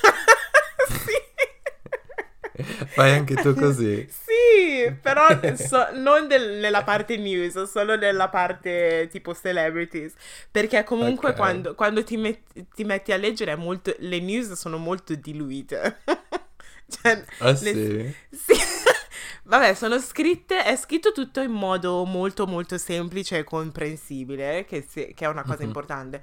[2.88, 4.04] Fai anche tu così?
[4.10, 4.65] Sì,
[5.02, 10.14] però so- non del- nella parte news, solo nella parte tipo celebrities.
[10.50, 11.36] Perché comunque Ok.
[11.36, 15.98] quando, quando ti, met- ti metti a leggere è molto, le news sono molto diluite.
[16.88, 18.14] Cioè, Ah le- sì?
[18.30, 18.54] sì.
[19.44, 25.12] Vabbè, sono scritte, è scritto tutto in modo molto molto semplice e comprensibile, che, se-
[25.14, 25.66] che è una cosa Mhm.
[25.66, 26.22] importante.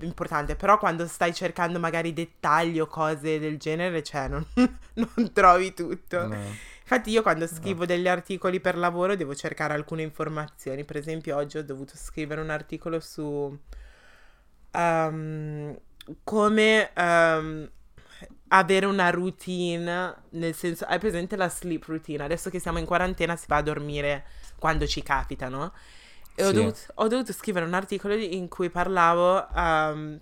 [0.00, 4.44] Importante, però quando stai cercando magari dettagli o cose del genere, cioè non,
[4.94, 6.26] non trovi tutto.
[6.26, 6.36] No.
[6.88, 10.84] Infatti io quando scrivo degli articoli per lavoro devo cercare alcune informazioni.
[10.84, 13.58] Per esempio oggi ho dovuto scrivere un articolo su
[14.70, 15.76] ehm,
[16.24, 17.70] come ehm,
[18.48, 22.24] avere una routine, nel senso, hai presente la sleep routine?
[22.24, 24.24] Adesso che siamo in quarantena si va a dormire
[24.58, 25.72] quando ci capita, no?
[26.34, 26.52] E ho, Sì.
[26.52, 30.20] dovuto, ho dovuto scrivere un articolo in cui parlavo ehm,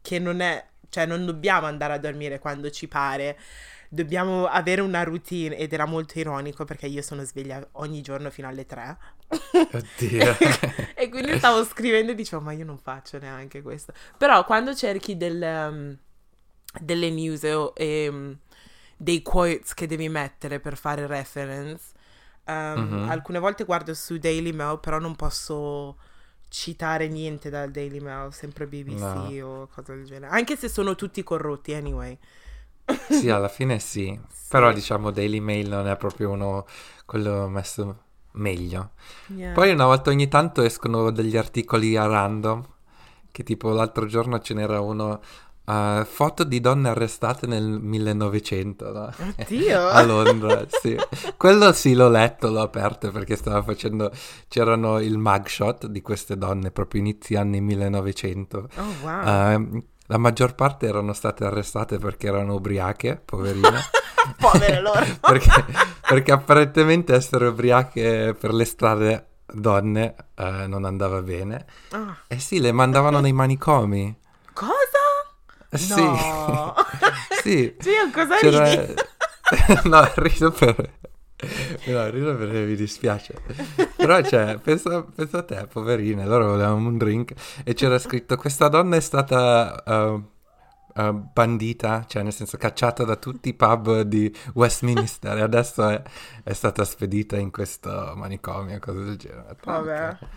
[0.00, 3.38] che non è, cioè non dobbiamo andare a dormire quando ci pare,
[3.94, 8.48] dobbiamo avere una routine ed era molto ironico perché io sono sveglia ogni giorno fino
[8.48, 8.96] alle 3.
[9.70, 10.36] Oddio.
[10.96, 13.92] e quindi stavo scrivendo e dicevo, ma io non faccio neanche questo.
[14.16, 15.96] Però quando cerchi del, um,
[16.80, 18.34] delle news o e, um,
[18.96, 21.90] dei quotes che devi mettere per fare reference,
[22.44, 22.54] Um,
[23.04, 23.08] Mhm.
[23.08, 25.96] Alcune volte guardo su Daily Mail, però non posso
[26.48, 30.32] citare niente dal Daily Mail, sempre BBC o cose del genere.
[30.32, 32.18] Anche se sono tutti corrotti, anyway.
[33.08, 34.18] Sì, alla fine sì.
[34.48, 36.66] Però diciamo Daily Mail non è proprio uno
[37.06, 38.90] quello messo meglio.
[39.28, 39.52] Yeah.
[39.52, 42.62] Poi una volta ogni tanto escono degli articoli a random,
[43.30, 45.20] che tipo l'altro giorno ce n'era uno,
[45.64, 49.12] eh, foto di donne arrestate nel 1900, no?
[49.38, 49.86] Oddio!
[49.88, 50.96] a Londra, sì.
[51.36, 54.10] Quello sì l'ho letto, l'ho aperto perché stava facendo,
[54.48, 58.68] c'erano il mugshot di queste donne proprio inizi anni 1900.
[58.76, 59.26] Oh, wow.
[59.26, 63.80] Eh, la maggior parte erano state arrestate perché erano ubriache, poverine.
[64.38, 65.04] Povere loro.
[65.20, 65.64] perché,
[66.00, 71.66] perché apparentemente essere ubriache per le strade donne eh, non andava bene.
[71.90, 74.16] Ah, E sì, le mandavano nei manicomi.
[74.52, 74.70] cosa?
[75.70, 76.74] Eh, Sì, No.
[77.42, 77.76] sì.
[77.78, 78.68] Gio, cosa C'era...
[78.68, 78.94] ridi?
[79.84, 80.90] no, rido per...
[81.86, 83.34] No, rido perché mi dispiace.
[83.96, 87.32] Però, cioè, pensa, pensa a te, poverine, loro volevano un drink
[87.64, 90.22] e c'era scritto questa donna è stata eh,
[90.94, 96.02] eh, bandita, cioè nel senso cacciata da tutti i pub di Westminster e adesso è,
[96.44, 99.56] è stata spedita in questo manicomio, cose del genere.
[99.64, 100.08] Vabbè.
[100.08, 100.28] Ok.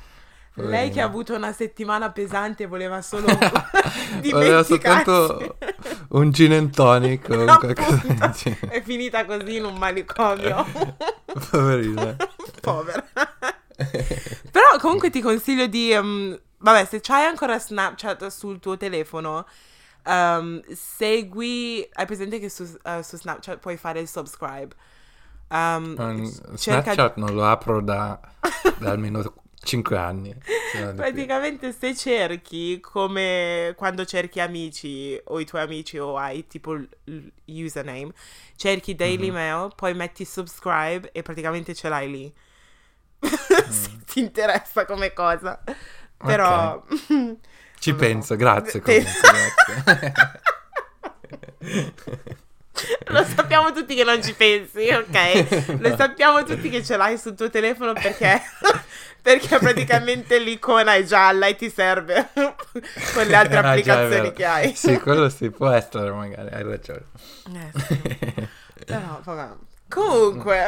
[0.57, 1.05] Lei che ha Poverina.
[1.05, 3.27] avuto una settimana pesante voleva solo
[4.29, 4.63] Voleva dimenticarsi.
[4.63, 5.57] soltanto
[6.15, 8.33] un gin and tonic o qualcosa.
[8.69, 10.65] È finita così in un manicomio.
[11.49, 12.15] Poverina.
[12.61, 13.05] Povera.
[14.51, 15.91] Però comunque ti consiglio di...
[15.91, 19.45] ehm, vabbè, se c'hai ancora Snapchat sul tuo telefono,
[20.03, 21.87] ehm, segui...
[21.93, 24.73] Hai presente che su, eh, su Snapchat puoi fare il subscribe?
[25.49, 28.19] Ehm, Um, cerca- Snapchat non lo apro da,
[28.79, 29.21] da almeno
[29.65, 30.35] 5 anni.
[30.95, 37.31] Praticamente se cerchi come quando cerchi amici o i tuoi amici o hai tipo il
[37.45, 38.11] username,
[38.55, 39.33] cerchi Daily Mhm.
[39.33, 42.33] Mail, poi metti subscribe e praticamente ce l'hai lì.
[43.25, 43.29] Mm.
[43.69, 45.61] se ti interessa come cosa.
[46.17, 46.83] Però
[47.79, 48.35] Ci non lo penso, so.
[48.35, 49.11] grazie comunque.
[49.21, 50.13] grazie.
[53.07, 55.77] Lo sappiamo tutti che non ci pensi, ok?
[55.79, 58.41] Lo sappiamo tutti che ce l'hai sul tuo telefono perché,
[59.21, 64.75] perché praticamente l'icona è gialla e ti serve con le altre Ah, applicazioni che hai.
[64.75, 67.05] Sì, quello sì, può essere magari, hai ragione.
[67.53, 68.47] Eh, sì.
[68.85, 69.53] Però, vabbè.
[69.87, 70.65] Comunque,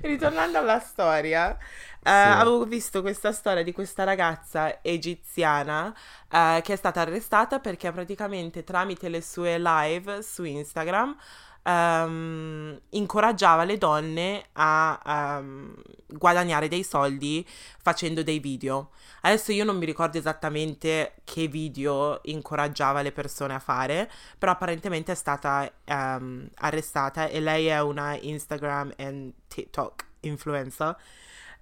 [0.00, 1.56] ritornando alla storia,
[2.04, 5.94] eh, avevo visto questa storia di questa ragazza egiziana
[6.30, 11.16] eh, che è stata arrestata perché praticamente tramite le sue live su Instagram
[11.62, 15.74] ehm, incoraggiava le donne a ehm,
[16.08, 17.46] guadagnare dei soldi
[17.80, 18.90] facendo dei video.
[19.22, 25.12] Adesso io non mi ricordo esattamente che video incoraggiava le persone a fare, però apparentemente
[25.12, 30.96] è stata ehm, arrestata e lei è una Instagram e TikTok influencer.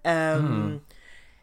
[0.02, 0.76] Ehm, Mm.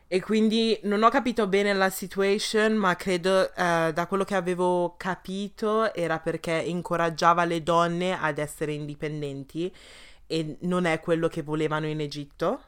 [0.10, 4.96] E quindi non ho capito bene la situation, ma credo eh, da quello che avevo
[4.98, 9.74] capito era perché incoraggiava le donne ad essere indipendenti
[10.28, 12.62] e non è quello che volevano in Egitto.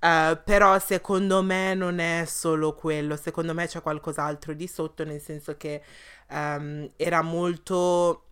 [0.00, 5.20] Eh, però secondo me non è solo quello, secondo me c'è qualcos'altro di sotto, nel
[5.20, 5.82] senso che
[6.28, 8.24] ehm, era molto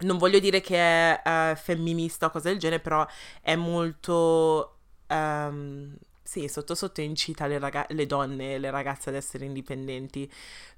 [0.00, 3.06] non voglio dire che è eh, femminista o cose del genere, però
[3.40, 4.70] è molto...
[5.06, 10.30] ehm, sì, sotto sotto incita le, raga- le donne, le ragazze ad essere indipendenti.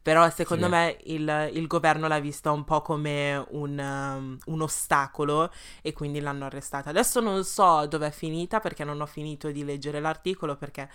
[0.02, 0.70] Però secondo Sì.
[0.70, 6.20] me il, il governo l'ha vista un po' come un, um, un ostacolo e quindi
[6.20, 6.90] l'hanno arrestata.
[6.90, 10.88] Adesso non so dove è finita perché non ho finito di leggere l'articolo perché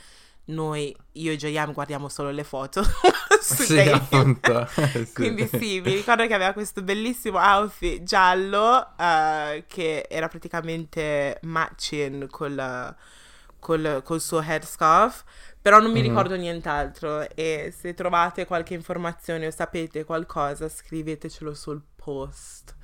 [0.46, 2.82] noi, io e JM, guardiamo solo le foto.
[3.42, 4.68] Sì, appunto.
[5.14, 12.28] Quindi sì, mi ricordo che aveva questo bellissimo outfit giallo eh, che era praticamente matching
[12.30, 12.96] col,
[13.62, 15.24] col, col suo headscarf,
[15.62, 16.08] però non mi Mhm.
[16.08, 22.76] ricordo nient'altro e se trovate qualche informazione o sapete qualcosa scrivetecelo sul post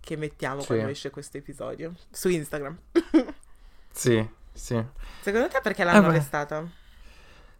[0.00, 0.66] che mettiamo Sì.
[0.66, 2.78] quando esce questo episodio su Instagram.
[3.96, 4.84] Sì, sì.
[5.20, 6.08] Secondo te perché l'hanno beh.
[6.08, 6.68] arrestata?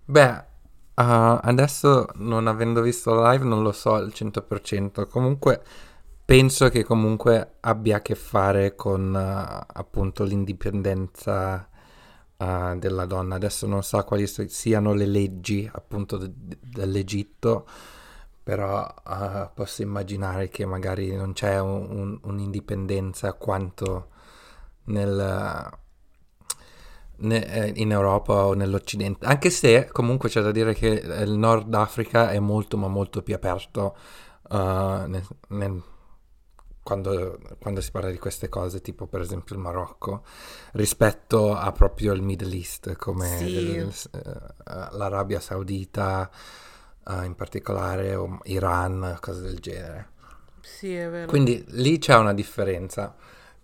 [0.07, 5.63] Beh, uh, adesso non avendo visto la live non lo so al 100%, comunque
[6.25, 11.69] penso che comunque abbia a che fare con uh, appunto l'indipendenza
[12.39, 13.37] uh, della donna.
[13.37, 17.67] Adesso non so quali siano le leggi appunto de- de- dell'Egitto,
[18.43, 24.09] però uh, posso immaginare che magari non c'è un- un- un'indipendenza quanto
[24.85, 25.71] nel
[27.17, 31.73] ne- eh, in Europa o nell'Occidente, anche se comunque c'è da dire che il Nord
[31.75, 33.97] Africa è molto ma molto più aperto
[34.51, 34.57] uh,
[35.07, 35.83] nel- nel-
[36.85, 40.23] quando, quando si parla di queste cose, tipo per esempio il Marocco,
[40.75, 43.51] rispetto a proprio il Middle East, come Sì.
[43.51, 44.23] il- eh,
[44.93, 46.31] l'Arabia Saudita
[47.09, 50.13] eh, in particolare, o Iran, cose del genere.
[50.61, 51.27] Sì, è vero.
[51.29, 53.15] Quindi lì c'è una differenza,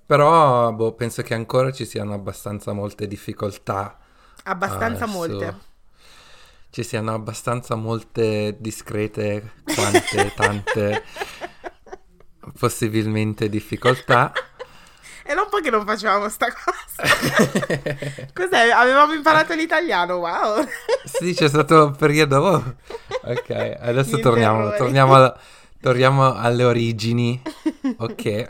[0.05, 3.99] però boh, penso che ancora ci siano abbastanza molte difficoltà.
[4.45, 5.55] Abbastanza su- molte.
[6.71, 11.03] Ci siano abbastanza molte discrete, quante, tante
[12.59, 14.33] possibilmente difficoltà.
[15.23, 17.09] Era un po' che non facevamo sta cosa.
[18.35, 18.71] Cos'è?
[18.71, 20.67] Avevamo imparato l'italiano, wow.
[21.05, 22.37] Sì, c'è stato un periodo.
[22.39, 22.75] oh.
[23.23, 25.39] Ok, adesso torniamo, torniamo, al-
[25.81, 27.41] torniamo alle origini.
[27.99, 28.49] Ok.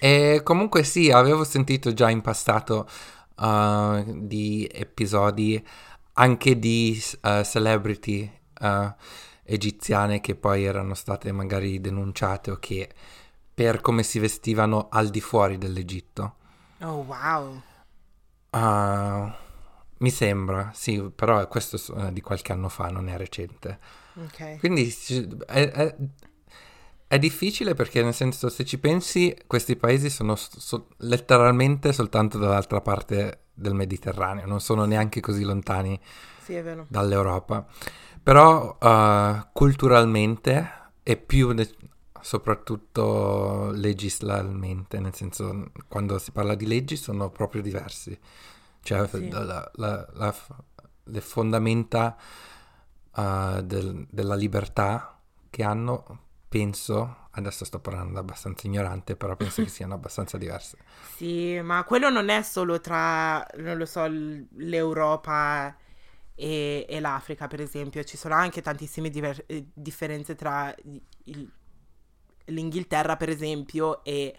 [0.00, 2.88] E comunque sì, avevo sentito già in passato
[3.36, 5.62] uh, di episodi
[6.14, 8.92] anche di uh, celebrity uh,
[9.50, 12.90] egiziane che poi erano state magari denunciate o che
[13.54, 16.34] per come si vestivano al di fuori dell'Egitto.
[16.80, 17.60] Oh, wow.
[18.50, 19.36] Ah,
[19.98, 23.78] mi sembra, sì, però questo è so- di qualche anno fa, non è recente.
[24.14, 24.58] Ok.
[24.58, 24.94] Quindi
[25.46, 25.96] è, è-
[27.06, 32.80] è difficile perché nel senso se ci pensi questi paesi sono so- letteralmente soltanto dall'altra
[32.82, 35.98] parte del Mediterraneo, non sono neanche così lontani
[36.44, 36.84] Sì, è vero.
[36.88, 37.66] dall'Europa.
[38.28, 41.66] Però ah, culturalmente e più ne-
[42.20, 48.18] soprattutto legislalmente, nel senso quando si parla di leggi sono proprio diversi.
[48.82, 49.30] Cioè Sì.
[49.30, 50.34] la- la- la-
[51.04, 52.18] le fondamenta
[53.12, 56.18] ah, del- della libertà che hanno,
[56.50, 60.76] penso, adesso sto parlando abbastanza ignorante, però penso che siano abbastanza diverse.
[61.16, 65.74] Sì, ma quello non è solo tra, non lo so, l'Europa
[66.38, 68.02] e, e l'Africa, per esempio.
[68.04, 70.72] Ci sono anche tantissime diver- eh, differenze tra
[71.24, 71.50] il-
[72.46, 74.34] l'Inghilterra, per esempio, e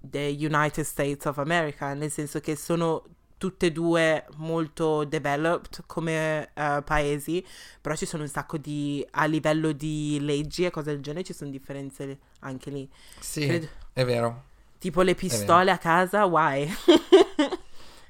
[0.00, 3.02] the United States of America, nel senso che sono
[3.38, 7.44] tutte e due molto developed come eh, paesi,
[7.80, 11.32] però ci sono un sacco di, a livello di leggi e cose del genere, ci
[11.34, 12.88] sono differenze anche lì.
[13.18, 14.42] Sì, Credo- è vero,
[14.78, 16.66] Tipo le pistole a casa, why?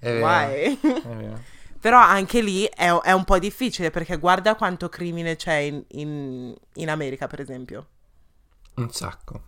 [0.01, 0.79] è vero, Why?
[0.81, 1.41] è vero.
[1.85, 6.55] Però anche lì è, è un po' difficile perché guarda quanto crimine c'è in, in-
[6.77, 7.87] in America, per esempio.
[8.77, 9.43] Un sacco.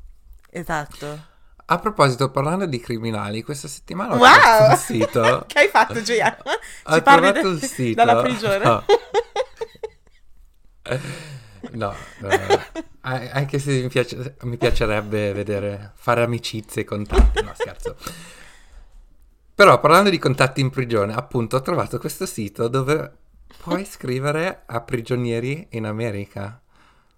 [0.51, 1.25] Esatto.
[1.65, 4.29] A proposito, parlando di criminali, questa settimana ho Wow!
[4.29, 5.45] trovato un sito.
[5.47, 6.37] che hai fatto, Gia?
[6.85, 8.05] Ho trovato de- un sito.
[8.05, 8.65] dalla prigione?
[8.65, 8.85] No.
[11.71, 11.95] No.
[13.01, 17.97] A- anche se mi, piace- mi piacerebbe vedere, fare amicizie e contatti, no scherzo.
[19.57, 23.11] Però parlando di contatti in prigione, appunto ho trovato questo sito dove
[23.63, 26.61] puoi scrivere a prigionieri in America.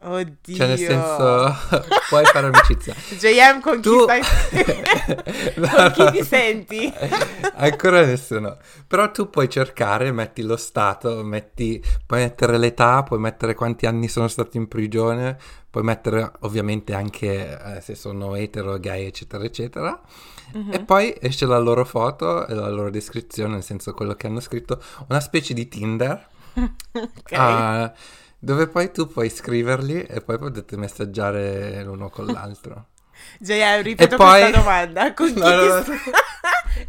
[0.00, 0.54] Oddio.
[0.54, 1.56] Cioè nel senso,
[2.08, 2.94] puoi fare amicizia.
[3.18, 4.20] JM con chi Tu- stai...
[5.56, 6.10] No, con chi no.
[6.12, 6.94] ti senti?
[7.54, 8.56] Ancora nessuno.
[8.86, 14.06] Però tu puoi cercare, metti lo stato, metti, puoi mettere l'età, puoi mettere quanti anni
[14.06, 15.36] sono stato in prigione,
[15.68, 20.00] puoi mettere ovviamente anche eh, se sono etero, gay, eccetera, eccetera.
[20.52, 20.72] Mhm.
[20.72, 24.40] E poi esce la loro foto e la loro descrizione, nel senso quello che hanno
[24.40, 26.26] scritto, una specie di Tinder.
[26.92, 27.32] Ok.
[27.32, 27.92] ah,
[28.38, 32.86] dove poi tu puoi scriverli e poi potete messaggiare l'uno con l'altro.
[33.38, 35.12] JM, ripeto E poi- questa domanda.
[35.14, 35.92] Con chi, No, ti...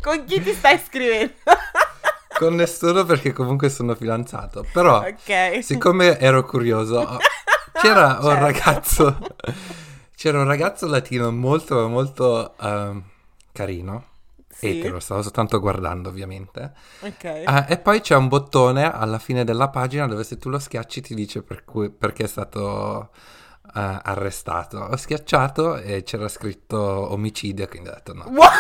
[0.02, 1.34] con chi ti stai scrivendo?
[2.38, 4.66] Con nessuno perché comunque sono fidanzato.
[4.72, 5.64] Però, ok.
[5.64, 7.18] siccome ero curioso,
[7.74, 8.40] c'era un Certo.
[8.40, 9.18] ragazzo.
[10.16, 13.04] C'era un ragazzo latino molto, molto ehm,
[13.52, 14.06] carino.
[14.52, 14.80] Sì.
[14.80, 16.74] Etero, stavo soltanto guardando, ovviamente.
[17.02, 17.44] Ok.
[17.46, 21.02] Ah, e poi c'è un bottone alla fine della pagina dove se tu lo schiacci
[21.02, 23.12] ti dice per cui- perché è stato
[23.76, 24.80] eh, arrestato.
[24.80, 28.26] Ho schiacciato e c'era scritto omicidio, quindi ho detto no.
[28.30, 28.52] What?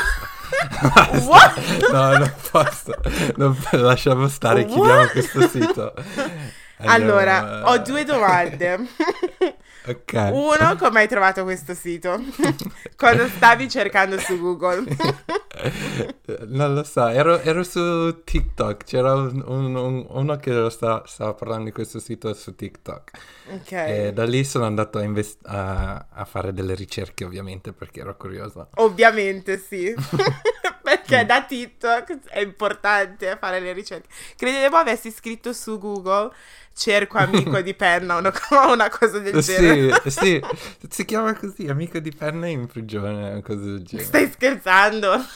[0.93, 1.17] Basta.
[1.27, 1.57] What?
[1.91, 2.93] No, non posso.
[3.35, 4.71] Non, lasciamo stare, What?
[4.73, 5.93] chiudiamo questo sito.
[5.95, 6.37] Andiamo,
[6.93, 8.87] Allora, ho due domande.
[9.85, 10.13] Ok.
[10.33, 12.21] Uno, come hai trovato questo sito?
[12.95, 14.83] Cosa stavi cercando su Google?
[16.47, 21.33] non lo so, ero, ero su TikTok, c'era un- un- un- uno che sta- stava
[21.33, 23.11] parlando di questo sito su TikTok.
[23.51, 23.71] Ok.
[23.71, 28.15] E da lì sono andato a, invest- a- a fare delle ricerche, ovviamente, perché ero
[28.15, 28.69] curioso.
[28.75, 29.93] Ovviamente sì.
[30.81, 34.07] Perché da TikTok è importante fare le ricerche.
[34.35, 36.31] Credevo avessi scritto su Google
[36.73, 40.01] cerco amico di penna o una, co- una cosa del genere.
[40.05, 40.41] Sì, sì,
[40.89, 44.07] si chiama così, amico di penna in prigione, una cosa del genere.
[44.07, 45.17] Stai scherzando?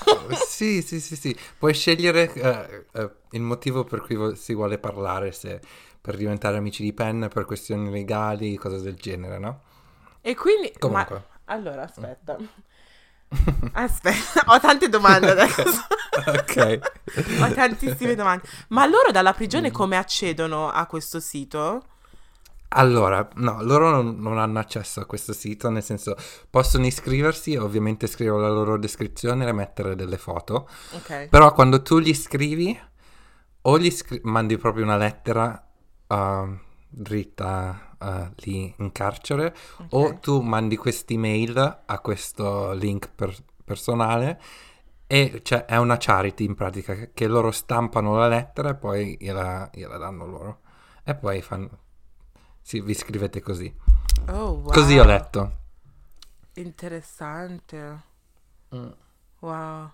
[0.47, 1.37] Sì, sì, sì, sì.
[1.57, 5.59] Puoi scegliere eh, eh, il motivo per cui vo- si vuole parlare, se
[5.99, 9.61] per diventare amici di penna, per questioni legali, cose del genere, no?
[10.21, 11.23] E quindi, ma Comunque.
[11.45, 12.37] Allora, aspetta.
[13.73, 15.85] Aspetta, ho tante domande adesso.
[16.25, 16.79] ok.
[17.41, 18.43] ho tantissime domande.
[18.69, 21.83] Ma loro dalla prigione come accedono a questo sito?
[22.75, 26.15] Allora, no, loro non, non hanno accesso a questo sito, nel senso
[26.49, 31.27] possono iscriversi, ovviamente scrivono la loro descrizione e mettere delle foto, Ok.
[31.27, 32.79] però quando tu gli scrivi
[33.65, 35.67] o gli scri- mandi proprio una lettera
[36.07, 36.57] uh,
[36.89, 39.55] dritta uh, lì in carcere
[39.89, 40.19] o ok.
[40.19, 44.39] tu mandi quest'email a questo link per- personale
[45.07, 49.69] e cioè, è una charity in pratica che- loro stampano la lettera e poi gliela,
[49.71, 50.59] gliela danno loro
[51.03, 51.69] e poi fanno...
[52.61, 53.71] Sì, vi scrivete così.
[54.29, 54.71] Oh, wow.
[54.71, 55.57] Così ho letto.
[56.53, 58.01] Interessante.
[59.39, 59.91] Wow.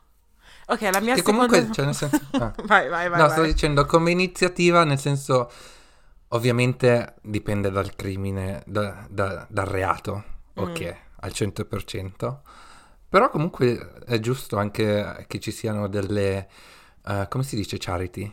[0.67, 1.47] Ok, la mia Che seconda...
[1.47, 2.19] comunque, cioè, nel senso...
[2.39, 2.53] ah.
[2.63, 3.19] Vai, vai, vai.
[3.19, 3.31] No, vai.
[3.31, 5.51] sto dicendo come iniziativa, nel senso,
[6.29, 10.23] ovviamente dipende dal crimine, da- da- dal reato,
[10.55, 10.61] Mm.
[10.61, 12.41] ok, al 100%,
[13.09, 16.47] però comunque è giusto anche che ci siano delle,
[17.05, 18.31] eh, come si dice charity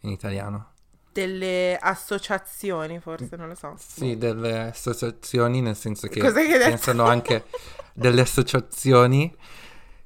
[0.00, 0.72] in italiano?
[1.12, 3.76] Delle associazioni, forse, non lo so.
[3.76, 7.44] Sì, delle associazioni, nel senso che Cos'è che pensano anche
[7.94, 9.34] delle associazioni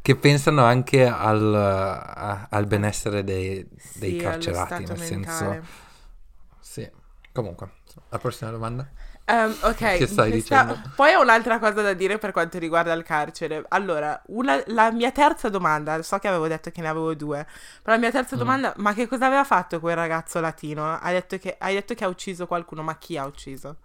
[0.01, 5.45] che pensano anche al, a- al benessere dei, dei Sì, carcerati, nel senso...
[5.45, 5.62] mentale.
[5.64, 5.82] Sì,
[7.33, 7.70] comunque,
[8.11, 8.89] la prossima domanda.
[9.24, 10.80] Ehm, ok, Che stai questa- dicendo?
[10.95, 13.64] Poi ho un'altra cosa da dire per quanto riguarda il carcere.
[13.68, 17.47] Allora, una- la mia terza domanda, so che avevo detto che ne avevo due,
[17.83, 18.12] però la mia Mm.
[18.12, 20.99] terza domanda, ma che cosa aveva fatto quel ragazzo latino?
[20.99, 23.76] Hai detto che, hai detto che ha ucciso qualcuno, ma chi ha ucciso?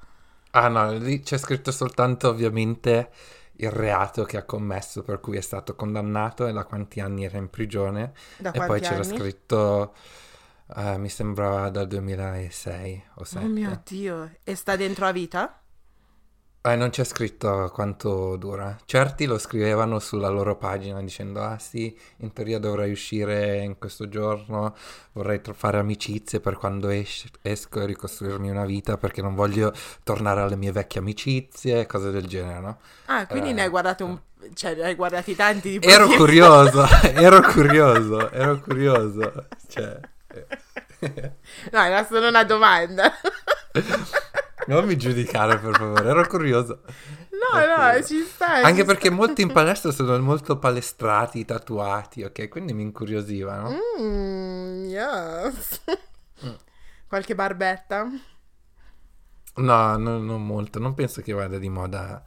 [0.51, 3.11] Ah no, lì c'è scritto soltanto ovviamente
[3.57, 7.37] il reato che ha commesso per cui è stato condannato e da quanti anni era
[7.37, 9.03] in prigione Da e poi c'era anni?
[9.03, 9.93] scritto,
[10.75, 13.35] eh, mi sembrava dal 2006 o 7.
[13.35, 15.63] Oh mio Dio, e sta dentro a vita?
[16.61, 18.75] Eh, non c'è scritto quanto dura.
[18.85, 24.09] Certi lo scrivevano sulla loro pagina dicendo: Ah, sì, in teoria dovrei uscire in questo
[24.09, 24.75] giorno,
[25.13, 29.71] vorrei tro- fare amicizie per quando es- esco e ricostruirmi una vita perché non voglio
[30.03, 32.79] tornare alle mie vecchie amicizie, cose del genere, no?
[33.05, 34.19] Ah, quindi Eh, ne hai guardate un...
[34.53, 36.17] cioè ne hai guardati tanti di Ero profili.
[36.17, 39.49] curioso, ero curioso, ero curioso.
[39.67, 40.09] Cioè, eh.
[41.71, 43.11] No, era solo una domanda.
[44.67, 46.81] non mi giudicare per favore, ero curioso.
[47.31, 48.53] No, no, ci sta.
[48.55, 52.47] Anche ci perché molti in palestra sono molto palestrati, tatuati, ok?
[52.49, 53.77] Quindi mi incuriosivano.
[53.99, 55.81] Mm, yes.
[56.45, 56.53] Mm.
[57.07, 58.09] Qualche barbetta?
[59.55, 62.23] No, no, non molto, non penso che vada di moda.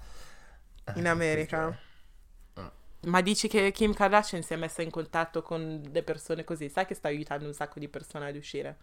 [0.84, 1.76] eh, In America.
[3.02, 6.68] Ma dici che Kim Kardashian si è messa in contatto con le persone così?
[6.68, 8.76] Sai che sta aiutando un sacco di persone ad uscire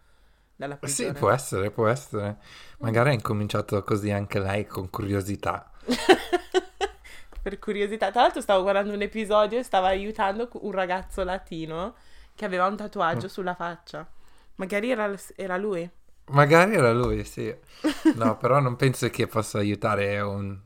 [0.56, 1.14] dalla prigione?
[1.14, 2.38] Sì, può essere, può essere.
[2.80, 5.70] Magari ha incominciato così anche lei con curiosità.
[7.42, 8.12] per curiosità.
[8.12, 11.96] Tra l'altro stavo guardando un episodio e stava aiutando un ragazzo latino
[12.36, 13.30] che aveva un tatuaggio Mm.
[13.30, 14.08] sulla faccia.
[14.56, 15.90] Magari era, era lui.
[16.32, 17.54] Magari era lui, sì.
[18.16, 20.60] No, però non penso che possa aiutare un-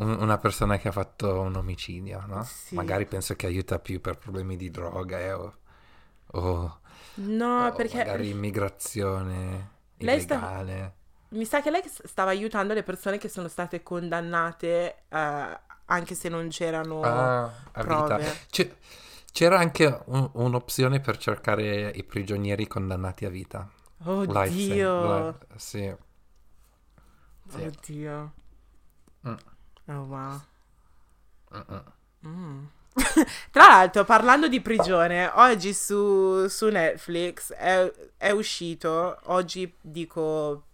[0.00, 2.42] un- una persona che ha fatto un omicidio, no?
[2.44, 2.74] Sì.
[2.74, 5.54] Magari penso che aiuta più per problemi di droga eh, o,
[6.32, 6.80] o-
[7.14, 10.94] No, o perché magari immigrazione Lei sta- illegale.
[11.30, 16.28] mi sa che lei stava aiutando le persone che sono state condannate eh, anche se
[16.28, 18.46] non c'erano Ah, prove.
[18.50, 18.74] C'è-
[19.32, 23.68] c'era anche un- un'opzione per cercare i prigionieri condannati a vita.
[23.98, 25.28] Life Oddio.
[25.28, 25.94] li- sì.
[27.48, 27.62] Sì.
[27.62, 28.32] Oddio.
[29.28, 29.34] Mm.
[29.90, 30.40] Oh wow.
[31.54, 31.84] Mm-mm.
[32.26, 32.64] Mm.
[33.50, 40.64] Tra l'altro, parlando di prigione, oggi su, su Netflix è, è uscito, oggi dico,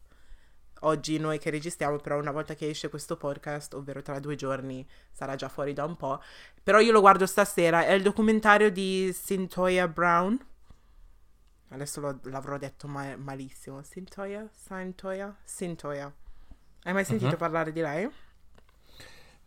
[0.80, 4.86] oggi noi che registriamo, però una volta che esce questo podcast, ovvero tra due giorni,
[5.12, 6.20] sarà già fuori da un po',
[6.62, 10.38] però io lo guardo stasera, è il documentario di Cyntoia Brown.
[11.70, 13.82] Adesso lo- l'avrò detto ma- malissimo.
[13.82, 14.48] Cyntoia?
[14.66, 15.34] Cyntoia?
[15.44, 16.12] Cyntoia.
[16.84, 17.36] Hai mai sentito Mhm.
[17.38, 18.10] parlare di lei?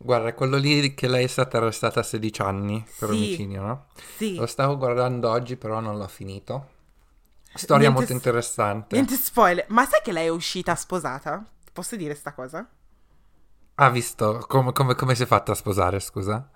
[0.02, 3.14] Guarda, quello lì che lei è stata arrestata a 16 anni per Sì.
[3.14, 3.86] omicidio, no?
[4.16, 4.34] Sì.
[4.34, 6.68] Lo stavo guardando oggi, però non l'ho finito.
[7.52, 8.94] Storia Niente molto s- interessante.
[8.96, 9.66] Niente spoiler.
[9.68, 11.44] Ma sai che lei è uscita sposata?
[11.72, 12.66] Posso dire sta cosa?
[13.74, 16.48] Ha visto come, come, come si è fatta a sposare, scusa?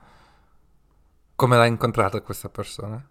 [1.37, 3.05] Come l'ha incontrata questa persona?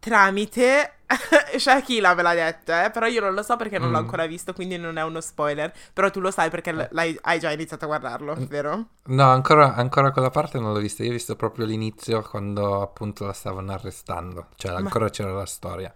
[0.00, 0.94] Tramite
[1.58, 2.90] Shakila me l'ha detto, eh?
[2.92, 4.00] Però io non lo so perché non l'ho Mm.
[4.00, 5.72] ancora visto, quindi non è uno spoiler.
[5.92, 6.74] Però tu lo sai perché Eh.
[6.74, 8.86] l- l'hai, hai già iniziato a guardarlo, vero?
[9.08, 11.02] No, ancora, ancora quella parte non l'ho vista.
[11.02, 14.48] Io ho visto proprio l'inizio quando appunto la stavano arrestando.
[14.56, 15.92] Cioè, Ma- ancora c'era la storia.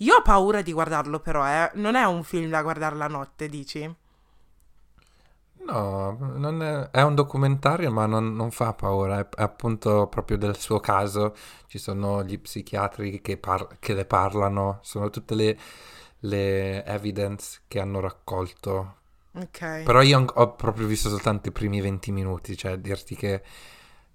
[0.00, 1.70] Io ho paura di guardarlo, però, eh.
[1.74, 3.94] Non è un film da guardare la notte, dici?
[5.66, 9.18] No, non è, è un documentario, ma non, non fa paura.
[9.20, 11.34] È, è appunto proprio del suo caso.
[11.66, 15.58] Ci sono gli psichiatri che, par- che le parlano, sono tutte le,
[16.20, 18.94] le evidence che hanno raccolto.
[19.34, 19.60] Ok.
[19.82, 23.42] Però io ho- proprio visto soltanto i primi 20 minuti, cioè dirti che,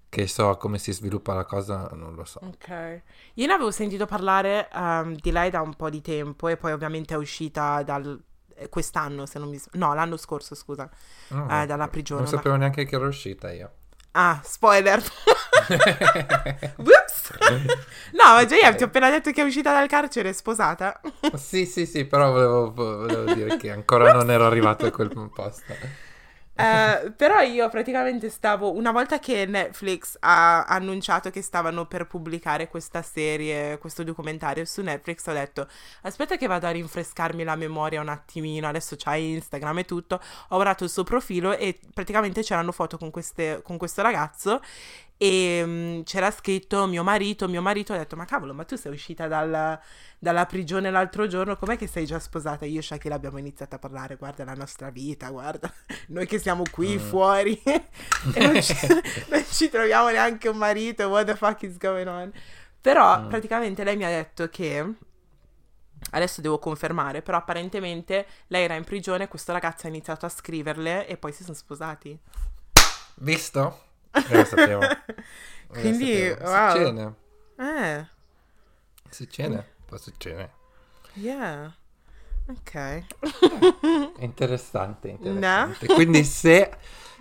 [0.08, 2.42] che so come si sviluppa la cosa, non lo so.
[2.44, 3.02] Ok.
[3.34, 6.72] Io ne avevo sentito parlare ehm, di lei da un po' di tempo e poi
[6.72, 8.20] ovviamente è uscita dal...
[8.56, 9.58] eh, quest'anno, se non mi...
[9.58, 10.88] s- No, l'anno scorso, scusa.
[11.28, 13.70] No, Eh, dalla prigione, Non ma- sapevo neanche che era uscita io.
[14.12, 15.02] Ah, spoiler.
[16.76, 17.30] Whoops.
[18.12, 21.00] No, ma JF ti ho appena detto che è uscita dal carcere, è sposata.
[21.36, 25.74] sì, sì, sì, però volevo, volevo dire che ancora non ero arrivato a quel posto.
[26.62, 32.68] Eh, però io praticamente stavo, una volta che Netflix ha annunciato che stavano per pubblicare
[32.68, 35.66] questa serie, questo documentario su Netflix, ho detto
[36.02, 40.54] aspetta che vado a rinfrescarmi la memoria un attimino, adesso c'hai Instagram e tutto, ho
[40.54, 44.60] guardato il suo profilo e praticamente c'erano foto con, queste, con questo ragazzo
[45.16, 48.92] e mm, c'era scritto mio marito, mio marito, ho detto ma cavolo, ma tu sei
[48.92, 49.78] uscita dal-
[50.18, 52.64] dalla prigione l'altro giorno, com'è che sei già sposata?
[52.64, 55.72] Io e Shakira abbiamo iniziato a parlare, guarda la nostra vita, guarda,
[56.08, 56.98] noi che siamo qui Mm.
[56.98, 58.74] fuori e non ci,
[59.30, 62.32] non ci troviamo neanche un marito, what the fuck is going on?
[62.80, 63.28] Però Mm.
[63.28, 64.84] praticamente lei mi ha detto che,
[66.10, 71.06] adesso devo confermare, però apparentemente lei era in prigione, questo ragazzo ha iniziato a scriverle
[71.06, 72.18] e poi si sono sposati.
[73.16, 73.90] Visto?
[74.12, 74.80] Eh, lo sapevo.
[75.68, 76.50] Quindi, sapevo.
[76.50, 76.70] wow.
[76.70, 77.14] Succede.
[77.58, 78.06] Eh,
[79.10, 79.74] Succede.
[79.86, 80.50] Può succedere.
[81.14, 81.74] yeah.
[82.48, 83.04] Ok.
[84.18, 85.86] Interessante, interessante.
[85.86, 86.70] Quindi se,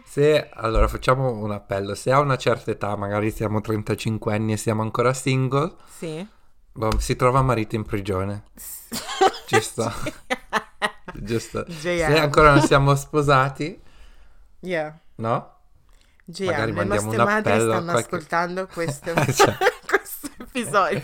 [0.04, 0.50] se...
[0.54, 1.94] Allora facciamo un appello.
[1.96, 6.28] Se a una certa età, magari siamo 35 anni e siamo ancora single, Sì.
[6.72, 8.46] boh, si trova marito in prigione.
[9.48, 9.92] Giusto?
[11.14, 11.66] Giusto.
[11.70, 13.80] Se ancora non siamo sposati,
[14.62, 14.98] Yeah.
[15.16, 15.56] no?
[16.32, 19.58] JM, Magari le mandiamo nostre un appello stanno qualche- ascoltando questo, Cioè.
[19.88, 21.02] questo episodio.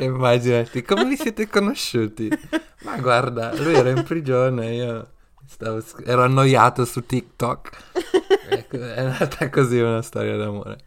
[0.04, 2.28] Immaginati, come vi siete conosciuti?
[2.82, 5.08] Ma guarda, lui era in prigione, io
[5.50, 7.70] stavo ero annoiato su TikTok.
[8.50, 10.78] Ecco, è nata così una storia d'amore.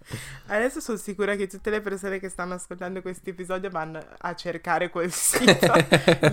[0.48, 4.90] Adesso sono sicura che tutte le persone che stanno ascoltando questo episodio vanno a cercare
[4.90, 5.72] quel sito.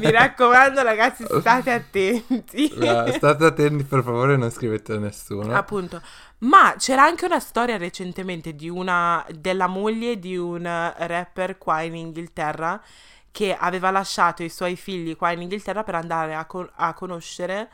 [0.01, 2.73] Mi raccomando, ragazzi, state attenti.
[2.75, 5.55] No, state attenti per favore, non scrivete a nessuno.
[5.55, 6.03] Appunto.
[6.39, 11.95] Ma c'era anche una storia recentemente di una della moglie di un rapper qua in
[11.95, 12.83] Inghilterra
[13.31, 17.71] che aveva lasciato i suoi figli qua in Inghilterra per andare a, con- a conoscere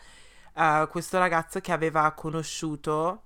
[0.56, 3.22] eh, questo ragazzo che aveva conosciuto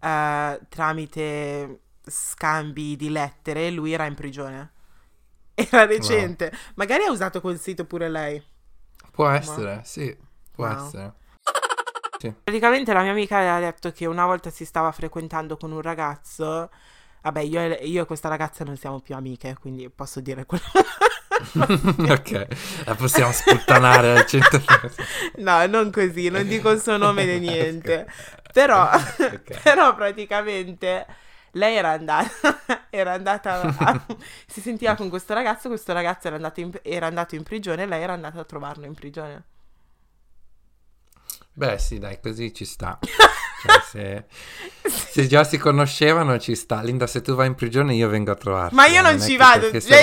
[0.00, 3.70] eh, tramite scambi di lettere.
[3.70, 4.72] Lui era in prigione.
[5.54, 6.52] Era recente.
[6.76, 8.42] Magari ha usato quel sito pure lei.
[9.12, 10.16] Può essere, sì,
[10.50, 10.72] può Wow.
[10.72, 11.14] essere.
[12.44, 16.70] Praticamente la mia amica aveva detto che una volta si stava frequentando con un ragazzo.
[17.22, 20.64] Vabbè, io e, io e questa ragazza non siamo più amiche, quindi posso dire quello.
[22.10, 22.46] ok,
[22.84, 24.90] la possiamo sputtanare al 100%.
[25.42, 28.06] No, non così, non dico il suo nome né niente.
[28.52, 29.62] Però, Ok.
[29.62, 31.06] però praticamente
[31.52, 32.30] lei era andata,
[32.90, 34.06] era andata a-
[34.46, 37.86] si sentiva con questo ragazzo, questo ragazzo era andato, in, era andato in prigione e
[37.86, 39.42] lei era andata a trovarlo in prigione.
[41.54, 42.98] Beh, sì, dai, così ci sta.
[43.62, 44.24] Cioè, se,
[44.88, 46.80] se già si conoscevano, ci sta.
[46.82, 48.74] Linda, se tu vai in prigione, io vengo a trovarti.
[48.74, 50.00] Ma io eh, non è ci vado, perché se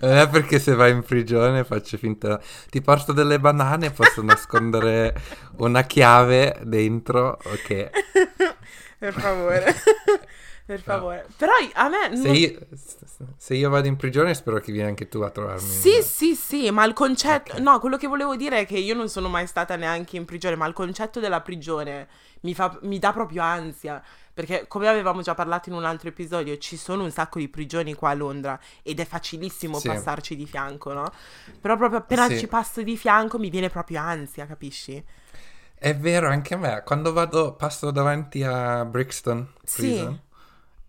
[0.00, 2.40] Non è perché se vai in prigione faccio finta.
[2.68, 5.14] Ti porto delle banane, posso nascondere
[5.58, 7.38] una chiave dentro.
[7.44, 7.90] Ok.
[8.98, 9.74] per favore.
[10.66, 11.26] Per favore.
[11.36, 12.16] Però a me...
[12.16, 12.58] Se non- io,
[13.36, 15.60] se io vado in prigione, spero che vieni anche tu a trovarmi.
[15.66, 17.52] Sì, sì, sì, ma il concetto...
[17.52, 17.60] Ok.
[17.60, 20.56] No, quello che volevo dire è che io non sono mai stata neanche in prigione,
[20.56, 22.08] ma il concetto della prigione
[22.40, 22.76] mi, fa...
[22.82, 24.02] mi dà proprio ansia.
[24.34, 27.94] Perché, come avevamo già parlato in un altro episodio, ci sono un sacco di prigioni
[27.94, 29.86] qua a Londra ed è facilissimo Sì.
[29.88, 31.10] passarci di fianco, no?
[31.60, 32.40] Però proprio appena Sì.
[32.40, 35.02] ci passo di fianco mi viene proprio ansia, capisci?
[35.78, 36.82] È vero, anche a me.
[36.84, 40.24] Quando vado, passo davanti a Brixton Sì.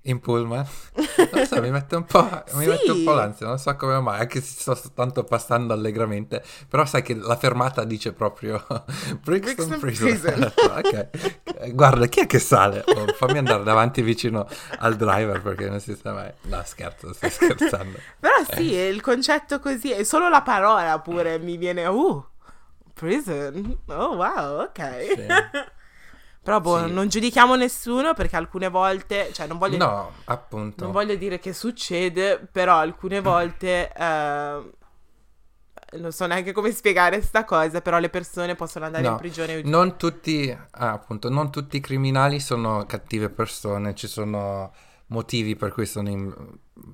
[0.07, 0.65] In pullman,
[1.33, 2.69] non so, mi mette un po', mi Sì.
[2.69, 6.85] mette un po' l'ansia, non so come mai, anche se sto soltanto passando allegramente, però
[6.85, 8.65] sai che la fermata dice proprio
[9.21, 10.07] Brixton, Brixton Prison.
[10.07, 10.51] Prison.
[10.77, 11.09] ok,
[11.59, 12.83] Eh, guarda, chi è che sale?
[12.85, 14.47] Oh, fammi andare davanti vicino
[14.79, 16.31] al driver perché non si sa mai.
[16.43, 17.97] No, scherzo, sto scherzando.
[18.19, 21.85] Però sì, il concetto così, è solo la parola pure mi viene...
[21.85, 22.23] Uh,
[22.93, 23.77] prison?
[23.87, 25.05] Oh, wow, ok.
[25.15, 25.25] Sì.
[26.47, 26.93] Però boh, Sì.
[26.93, 30.85] non giudichiamo nessuno perché alcune volte, cioè non voglio, No, appunto.
[30.85, 34.71] non voglio dire che succede, però alcune volte eh,
[35.97, 39.61] non so neanche come spiegare sta cosa, però le persone possono andare No, in prigione.
[39.63, 44.71] Non tutti, ah, appunto, non tutti i criminali sono cattive persone, ci sono
[45.07, 46.33] motivi per cui sono in,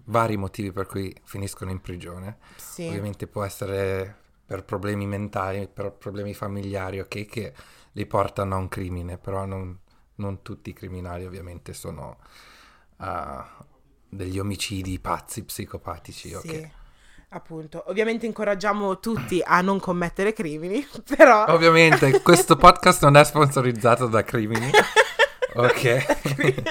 [0.05, 2.37] vari motivi per cui finiscono in prigione.
[2.55, 2.87] Sì.
[2.87, 4.15] Ovviamente può essere
[4.47, 7.53] per problemi mentali, per problemi familiari, ok, che
[7.93, 9.77] li portano a un crimine, però non,
[10.15, 12.17] non tutti i criminali ovviamente sono
[12.97, 13.65] ah,
[14.09, 16.35] degli omicidi pazzi, psicopatici.
[16.41, 16.71] Sì,
[17.29, 17.83] appunto.
[17.87, 20.85] Ovviamente incoraggiamo tutti a non commettere crimini,
[21.15, 21.45] però...
[21.47, 24.69] Ovviamente questo podcast non è sponsorizzato da crimini,
[25.53, 26.05] ok?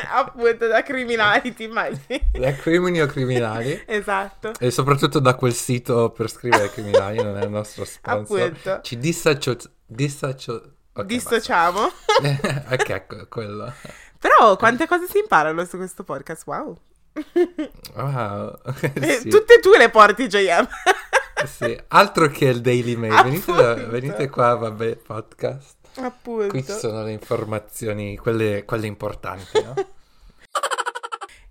[0.10, 2.30] appunto da criminali, ti immagini?
[2.32, 3.80] da crimini o criminali.
[3.86, 4.52] Esatto.
[4.58, 8.40] E soprattutto da quel sito per scrivere criminali, non è il nostro sponsor.
[8.40, 8.80] Appunto.
[8.82, 9.56] Ci dissocio...
[9.86, 11.80] dissocio ok, Dissociamo.
[12.70, 13.72] ok, ecco, quello.
[14.18, 16.76] Però quante cose si imparano su questo podcast, wow.
[17.94, 18.58] Wow.
[18.94, 20.66] Eh, sì, Tutte tu le porti, JM.
[21.46, 21.78] sì.
[21.88, 23.22] Altro che il Daily Mail.
[23.22, 25.76] Venite, venite qua, vabbè, podcast.
[25.96, 26.48] Appunto.
[26.48, 29.74] Qui ci sono le informazioni, quelle, quelle importanti, no?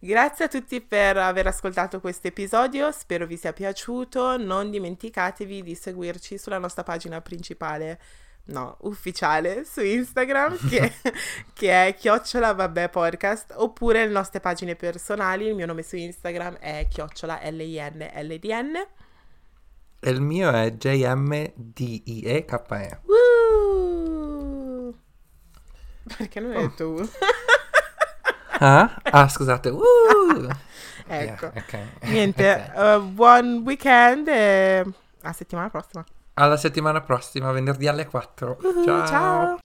[0.03, 5.75] Grazie a tutti per aver ascoltato questo episodio, spero vi sia piaciuto, non dimenticatevi di
[5.75, 7.99] seguirci sulla nostra pagina principale,
[8.45, 10.93] no, ufficiale, su Instagram, che,
[11.53, 16.55] che è chiocciola vabbè podcast, oppure le nostre pagine personali, il mio nome su Instagram
[16.57, 18.75] è chiocciola LINLDN.
[20.03, 22.63] E il mio è JMDIEKE.
[23.05, 24.93] Woo!
[26.17, 27.09] Perché non hai detto uh?
[28.59, 28.99] Ah?
[29.03, 29.69] Ah, scusate.
[29.69, 29.81] Uh!
[31.07, 31.51] Ecco.
[31.53, 31.77] Yeah, ok.
[32.03, 32.77] Niente, Ok.
[32.77, 34.85] uh, buon weekend e
[35.23, 36.05] a settimana prossima.
[36.41, 38.57] Alla settimana prossima, venerdì alle 4.
[38.63, 39.59] Uhu, ciao.